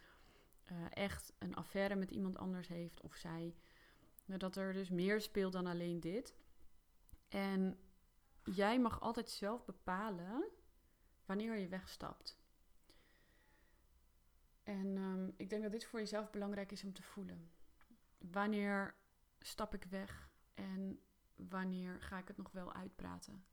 uh, 0.72 0.78
echt 0.90 1.34
een 1.40 1.56
affaire 1.56 1.96
met 1.96 2.12
iemand 2.12 2.38
anders 2.38 2.68
heeft. 2.68 3.02
Of 3.02 3.16
zij. 3.16 3.56
Dat 4.26 4.56
er 4.56 4.74
dus 4.74 4.90
meer 4.90 5.22
speelt 5.22 5.54
dan 5.54 5.66
alleen 5.66 6.00
dit. 6.00 6.36
En 7.28 7.80
jij 8.44 8.80
mag 8.80 9.02
altijd 9.02 9.30
zelf 9.30 9.66
bepalen 9.66 10.44
wanneer 11.26 11.58
je 11.58 11.68
wegstapt. 11.68 12.38
En 14.64 14.98
um, 14.98 15.34
ik 15.38 15.50
denk 15.50 15.62
dat 15.62 15.72
dit 15.72 15.86
voor 15.86 16.00
jezelf 16.00 16.30
belangrijk 16.30 16.72
is 16.72 16.84
om 16.84 16.94
te 16.94 17.04
voelen 17.04 17.52
wanneer 18.20 18.96
stap 19.40 19.74
ik 19.74 19.84
weg 19.84 20.30
en 20.54 21.00
wanneer 21.36 22.02
ga 22.02 22.18
ik 22.18 22.28
het 22.28 22.38
nog 22.38 22.52
wel 22.52 22.74
uitpraten? 22.74 23.46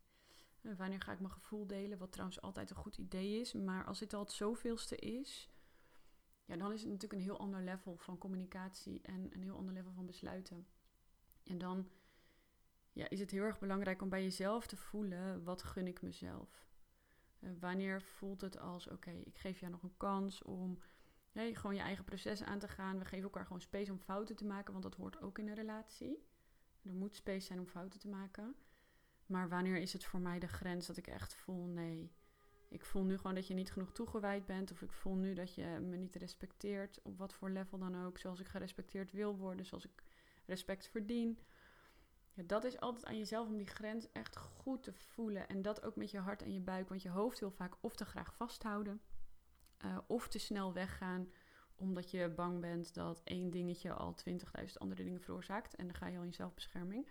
En 0.60 0.76
wanneer 0.76 1.00
ga 1.00 1.12
ik 1.12 1.20
mijn 1.20 1.32
gevoel 1.32 1.66
delen, 1.66 1.98
wat 1.98 2.12
trouwens 2.12 2.40
altijd 2.40 2.70
een 2.70 2.76
goed 2.76 2.98
idee 2.98 3.40
is. 3.40 3.52
Maar 3.52 3.84
als 3.84 3.98
dit 3.98 4.14
al 4.14 4.20
het 4.20 4.32
zoveelste 4.32 4.96
is, 4.96 5.50
ja, 6.44 6.56
dan 6.56 6.72
is 6.72 6.80
het 6.80 6.90
natuurlijk 6.90 7.20
een 7.20 7.26
heel 7.26 7.38
ander 7.38 7.62
level 7.62 7.96
van 7.96 8.18
communicatie 8.18 9.02
en 9.02 9.28
een 9.32 9.42
heel 9.42 9.56
ander 9.56 9.74
level 9.74 9.92
van 9.92 10.06
besluiten. 10.06 10.66
En 11.44 11.58
dan 11.58 11.88
ja, 12.92 13.08
is 13.08 13.20
het 13.20 13.30
heel 13.30 13.42
erg 13.42 13.58
belangrijk 13.58 14.02
om 14.02 14.08
bij 14.08 14.22
jezelf 14.22 14.66
te 14.66 14.76
voelen, 14.76 15.44
wat 15.44 15.62
gun 15.62 15.86
ik 15.86 16.02
mezelf? 16.02 16.66
Uh, 17.40 17.50
wanneer 17.60 18.02
voelt 18.02 18.40
het 18.40 18.58
als, 18.58 18.88
oké, 18.88 19.10
ik 19.10 19.38
geef 19.38 19.60
jou 19.60 19.72
nog 19.72 19.82
een 19.82 19.96
kans 19.96 20.42
om 20.42 20.78
gewoon 21.34 21.74
je 21.74 21.80
eigen 21.80 22.04
proces 22.04 22.42
aan 22.42 22.58
te 22.58 22.68
gaan. 22.68 22.98
We 22.98 23.04
geven 23.04 23.24
elkaar 23.24 23.46
gewoon 23.46 23.60
space 23.60 23.92
om 23.92 23.98
fouten 23.98 24.36
te 24.36 24.44
maken, 24.44 24.72
want 24.72 24.84
dat 24.84 24.94
hoort 24.94 25.20
ook 25.20 25.38
in 25.38 25.48
een 25.48 25.54
relatie. 25.54 26.26
Er 26.82 26.94
moet 26.94 27.14
space 27.14 27.46
zijn 27.46 27.58
om 27.58 27.66
fouten 27.66 28.00
te 28.00 28.08
maken. 28.08 28.54
Maar 29.26 29.48
wanneer 29.48 29.76
is 29.76 29.92
het 29.92 30.04
voor 30.04 30.20
mij 30.20 30.38
de 30.38 30.48
grens 30.48 30.86
dat 30.86 30.96
ik 30.96 31.06
echt 31.06 31.34
voel, 31.34 31.66
nee, 31.66 32.12
ik 32.68 32.84
voel 32.84 33.04
nu 33.04 33.16
gewoon 33.16 33.34
dat 33.34 33.46
je 33.46 33.54
niet 33.54 33.72
genoeg 33.72 33.92
toegewijd 33.92 34.46
bent. 34.46 34.72
Of 34.72 34.82
ik 34.82 34.92
voel 34.92 35.14
nu 35.14 35.34
dat 35.34 35.54
je 35.54 35.64
me 35.64 35.96
niet 35.96 36.14
respecteert, 36.14 37.00
op 37.02 37.18
wat 37.18 37.34
voor 37.34 37.50
level 37.50 37.78
dan 37.78 38.04
ook. 38.04 38.18
Zoals 38.18 38.40
ik 38.40 38.46
gerespecteerd 38.46 39.12
wil 39.12 39.36
worden, 39.36 39.66
zoals 39.66 39.84
ik 39.84 40.02
respect 40.46 40.88
verdien. 40.88 41.38
Ja, 42.32 42.42
dat 42.46 42.64
is 42.64 42.80
altijd 42.80 43.04
aan 43.04 43.18
jezelf 43.18 43.48
om 43.48 43.56
die 43.56 43.66
grens 43.66 44.12
echt 44.12 44.36
goed 44.36 44.82
te 44.82 44.92
voelen. 44.92 45.48
En 45.48 45.62
dat 45.62 45.82
ook 45.82 45.96
met 45.96 46.10
je 46.10 46.18
hart 46.18 46.42
en 46.42 46.52
je 46.52 46.60
buik. 46.60 46.88
Want 46.88 47.02
je 47.02 47.08
hoofd 47.08 47.38
wil 47.38 47.50
vaak 47.50 47.74
of 47.80 47.96
te 47.96 48.04
graag 48.04 48.34
vasthouden 48.34 49.00
uh, 49.84 49.98
of 50.06 50.28
te 50.28 50.38
snel 50.38 50.72
weggaan 50.72 51.28
omdat 51.78 52.10
je 52.10 52.28
bang 52.28 52.60
bent 52.60 52.94
dat 52.94 53.20
één 53.24 53.50
dingetje 53.50 53.92
al 53.92 54.14
20.000 54.30 54.36
andere 54.78 55.04
dingen 55.04 55.20
veroorzaakt. 55.20 55.74
En 55.74 55.86
dan 55.86 55.96
ga 55.96 56.06
je 56.06 56.18
al 56.18 56.24
in 56.24 56.32
zelfbescherming. 56.32 57.08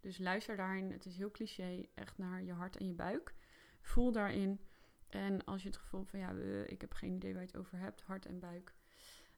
Dus 0.00 0.18
luister 0.18 0.56
daarin, 0.56 0.92
het 0.92 1.06
is 1.06 1.16
heel 1.16 1.30
cliché, 1.30 1.86
echt 1.94 2.18
naar 2.18 2.42
je 2.42 2.52
hart 2.52 2.76
en 2.76 2.86
je 2.86 2.94
buik. 2.94 3.34
Voel 3.80 4.12
daarin. 4.12 4.60
En 5.08 5.44
als 5.44 5.62
je 5.62 5.68
het 5.68 5.76
gevoel 5.76 6.04
van 6.04 6.18
ja, 6.18 6.30
ik 6.66 6.80
heb 6.80 6.92
geen 6.92 7.14
idee 7.14 7.32
waar 7.32 7.42
je 7.42 7.48
het 7.48 7.56
over 7.56 7.78
hebt, 7.78 8.02
hart 8.02 8.26
en 8.26 8.38
buik. 8.38 8.74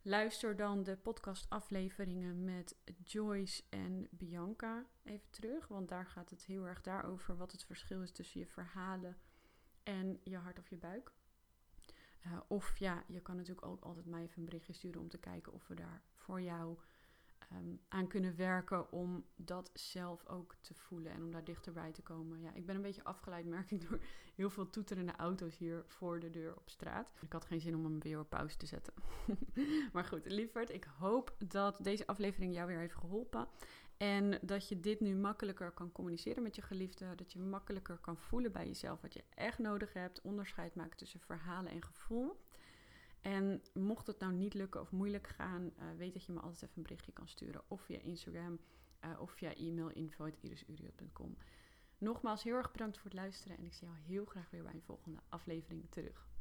Luister 0.04 0.56
dan 0.56 0.82
de 0.82 0.96
podcastafleveringen 0.96 2.44
met 2.44 2.76
Joyce 3.02 3.62
en 3.68 4.08
Bianca 4.10 4.86
even 5.02 5.30
terug. 5.30 5.68
Want 5.68 5.88
daar 5.88 6.06
gaat 6.06 6.30
het 6.30 6.44
heel 6.44 6.66
erg 6.66 6.80
daarover 6.80 7.36
wat 7.36 7.52
het 7.52 7.64
verschil 7.64 8.02
is 8.02 8.12
tussen 8.12 8.40
je 8.40 8.46
verhalen 8.46 9.16
en 9.82 10.20
je 10.24 10.36
hart 10.36 10.58
of 10.58 10.68
je 10.68 10.76
buik. 10.76 11.12
Uh, 12.26 12.40
of 12.48 12.78
ja, 12.78 13.04
je 13.06 13.20
kan 13.20 13.36
natuurlijk 13.36 13.66
ook 13.66 13.84
altijd 13.84 14.06
mij 14.06 14.22
even 14.22 14.38
een 14.38 14.44
berichtje 14.44 14.72
sturen 14.72 15.00
om 15.00 15.08
te 15.08 15.18
kijken 15.18 15.52
of 15.52 15.66
we 15.66 15.74
daar 15.74 16.02
voor 16.14 16.40
jou 16.40 16.78
um, 17.52 17.80
aan 17.88 18.06
kunnen 18.06 18.36
werken 18.36 18.92
om 18.92 19.24
dat 19.36 19.70
zelf 19.74 20.26
ook 20.26 20.54
te 20.60 20.74
voelen 20.74 21.12
en 21.12 21.22
om 21.22 21.30
daar 21.30 21.44
dichterbij 21.44 21.92
te 21.92 22.02
komen. 22.02 22.40
Ja, 22.40 22.52
ik 22.54 22.66
ben 22.66 22.76
een 22.76 22.82
beetje 22.82 23.04
afgeleid, 23.04 23.46
merk 23.56 23.70
ik, 23.70 23.88
door 23.88 24.00
heel 24.34 24.50
veel 24.50 24.70
toeterende 24.70 25.16
auto's 25.16 25.56
hier 25.56 25.84
voor 25.86 26.20
de 26.20 26.30
deur 26.30 26.56
op 26.56 26.68
straat. 26.70 27.12
Ik 27.20 27.32
had 27.32 27.44
geen 27.44 27.60
zin 27.60 27.74
om 27.74 27.84
hem 27.84 28.00
weer 28.00 28.18
op 28.18 28.28
pauze 28.28 28.56
te 28.56 28.66
zetten. 28.66 28.92
maar 29.92 30.04
goed, 30.04 30.26
lieverd, 30.26 30.70
ik 30.70 30.84
hoop 30.98 31.34
dat 31.38 31.78
deze 31.82 32.06
aflevering 32.06 32.54
jou 32.54 32.66
weer 32.66 32.78
heeft 32.78 32.94
geholpen. 32.94 33.48
En 33.96 34.38
dat 34.42 34.68
je 34.68 34.80
dit 34.80 35.00
nu 35.00 35.14
makkelijker 35.14 35.70
kan 35.70 35.92
communiceren 35.92 36.42
met 36.42 36.56
je 36.56 36.62
geliefde. 36.62 37.14
Dat 37.14 37.32
je 37.32 37.38
makkelijker 37.38 37.98
kan 37.98 38.16
voelen 38.16 38.52
bij 38.52 38.66
jezelf 38.66 39.00
wat 39.00 39.14
je 39.14 39.24
echt 39.34 39.58
nodig 39.58 39.92
hebt. 39.92 40.20
Onderscheid 40.20 40.74
maken 40.74 40.96
tussen 40.96 41.20
verhalen 41.20 41.72
en 41.72 41.84
gevoel. 41.84 42.40
En 43.22 43.62
mocht 43.74 44.06
het 44.06 44.18
nou 44.18 44.32
niet 44.32 44.54
lukken 44.54 44.80
of 44.80 44.90
moeilijk 44.90 45.26
gaan, 45.26 45.62
uh, 45.62 45.84
weet 45.96 46.12
dat 46.12 46.24
je 46.24 46.32
me 46.32 46.40
altijd 46.40 46.62
even 46.62 46.76
een 46.76 46.82
berichtje 46.82 47.12
kan 47.12 47.28
sturen. 47.28 47.62
Of 47.68 47.82
via 47.82 47.98
Instagram 47.98 48.58
uh, 49.04 49.20
of 49.20 49.30
via 49.30 49.54
e-mail 49.54 49.88
info.irisuriot.com. 49.88 51.36
Nogmaals 51.98 52.42
heel 52.42 52.56
erg 52.56 52.72
bedankt 52.72 52.96
voor 52.96 53.10
het 53.10 53.20
luisteren 53.20 53.56
en 53.56 53.64
ik 53.64 53.74
zie 53.74 53.86
jou 53.86 53.98
heel 54.00 54.24
graag 54.24 54.50
weer 54.50 54.62
bij 54.62 54.74
een 54.74 54.82
volgende 54.82 55.18
aflevering 55.28 55.90
terug. 55.90 56.31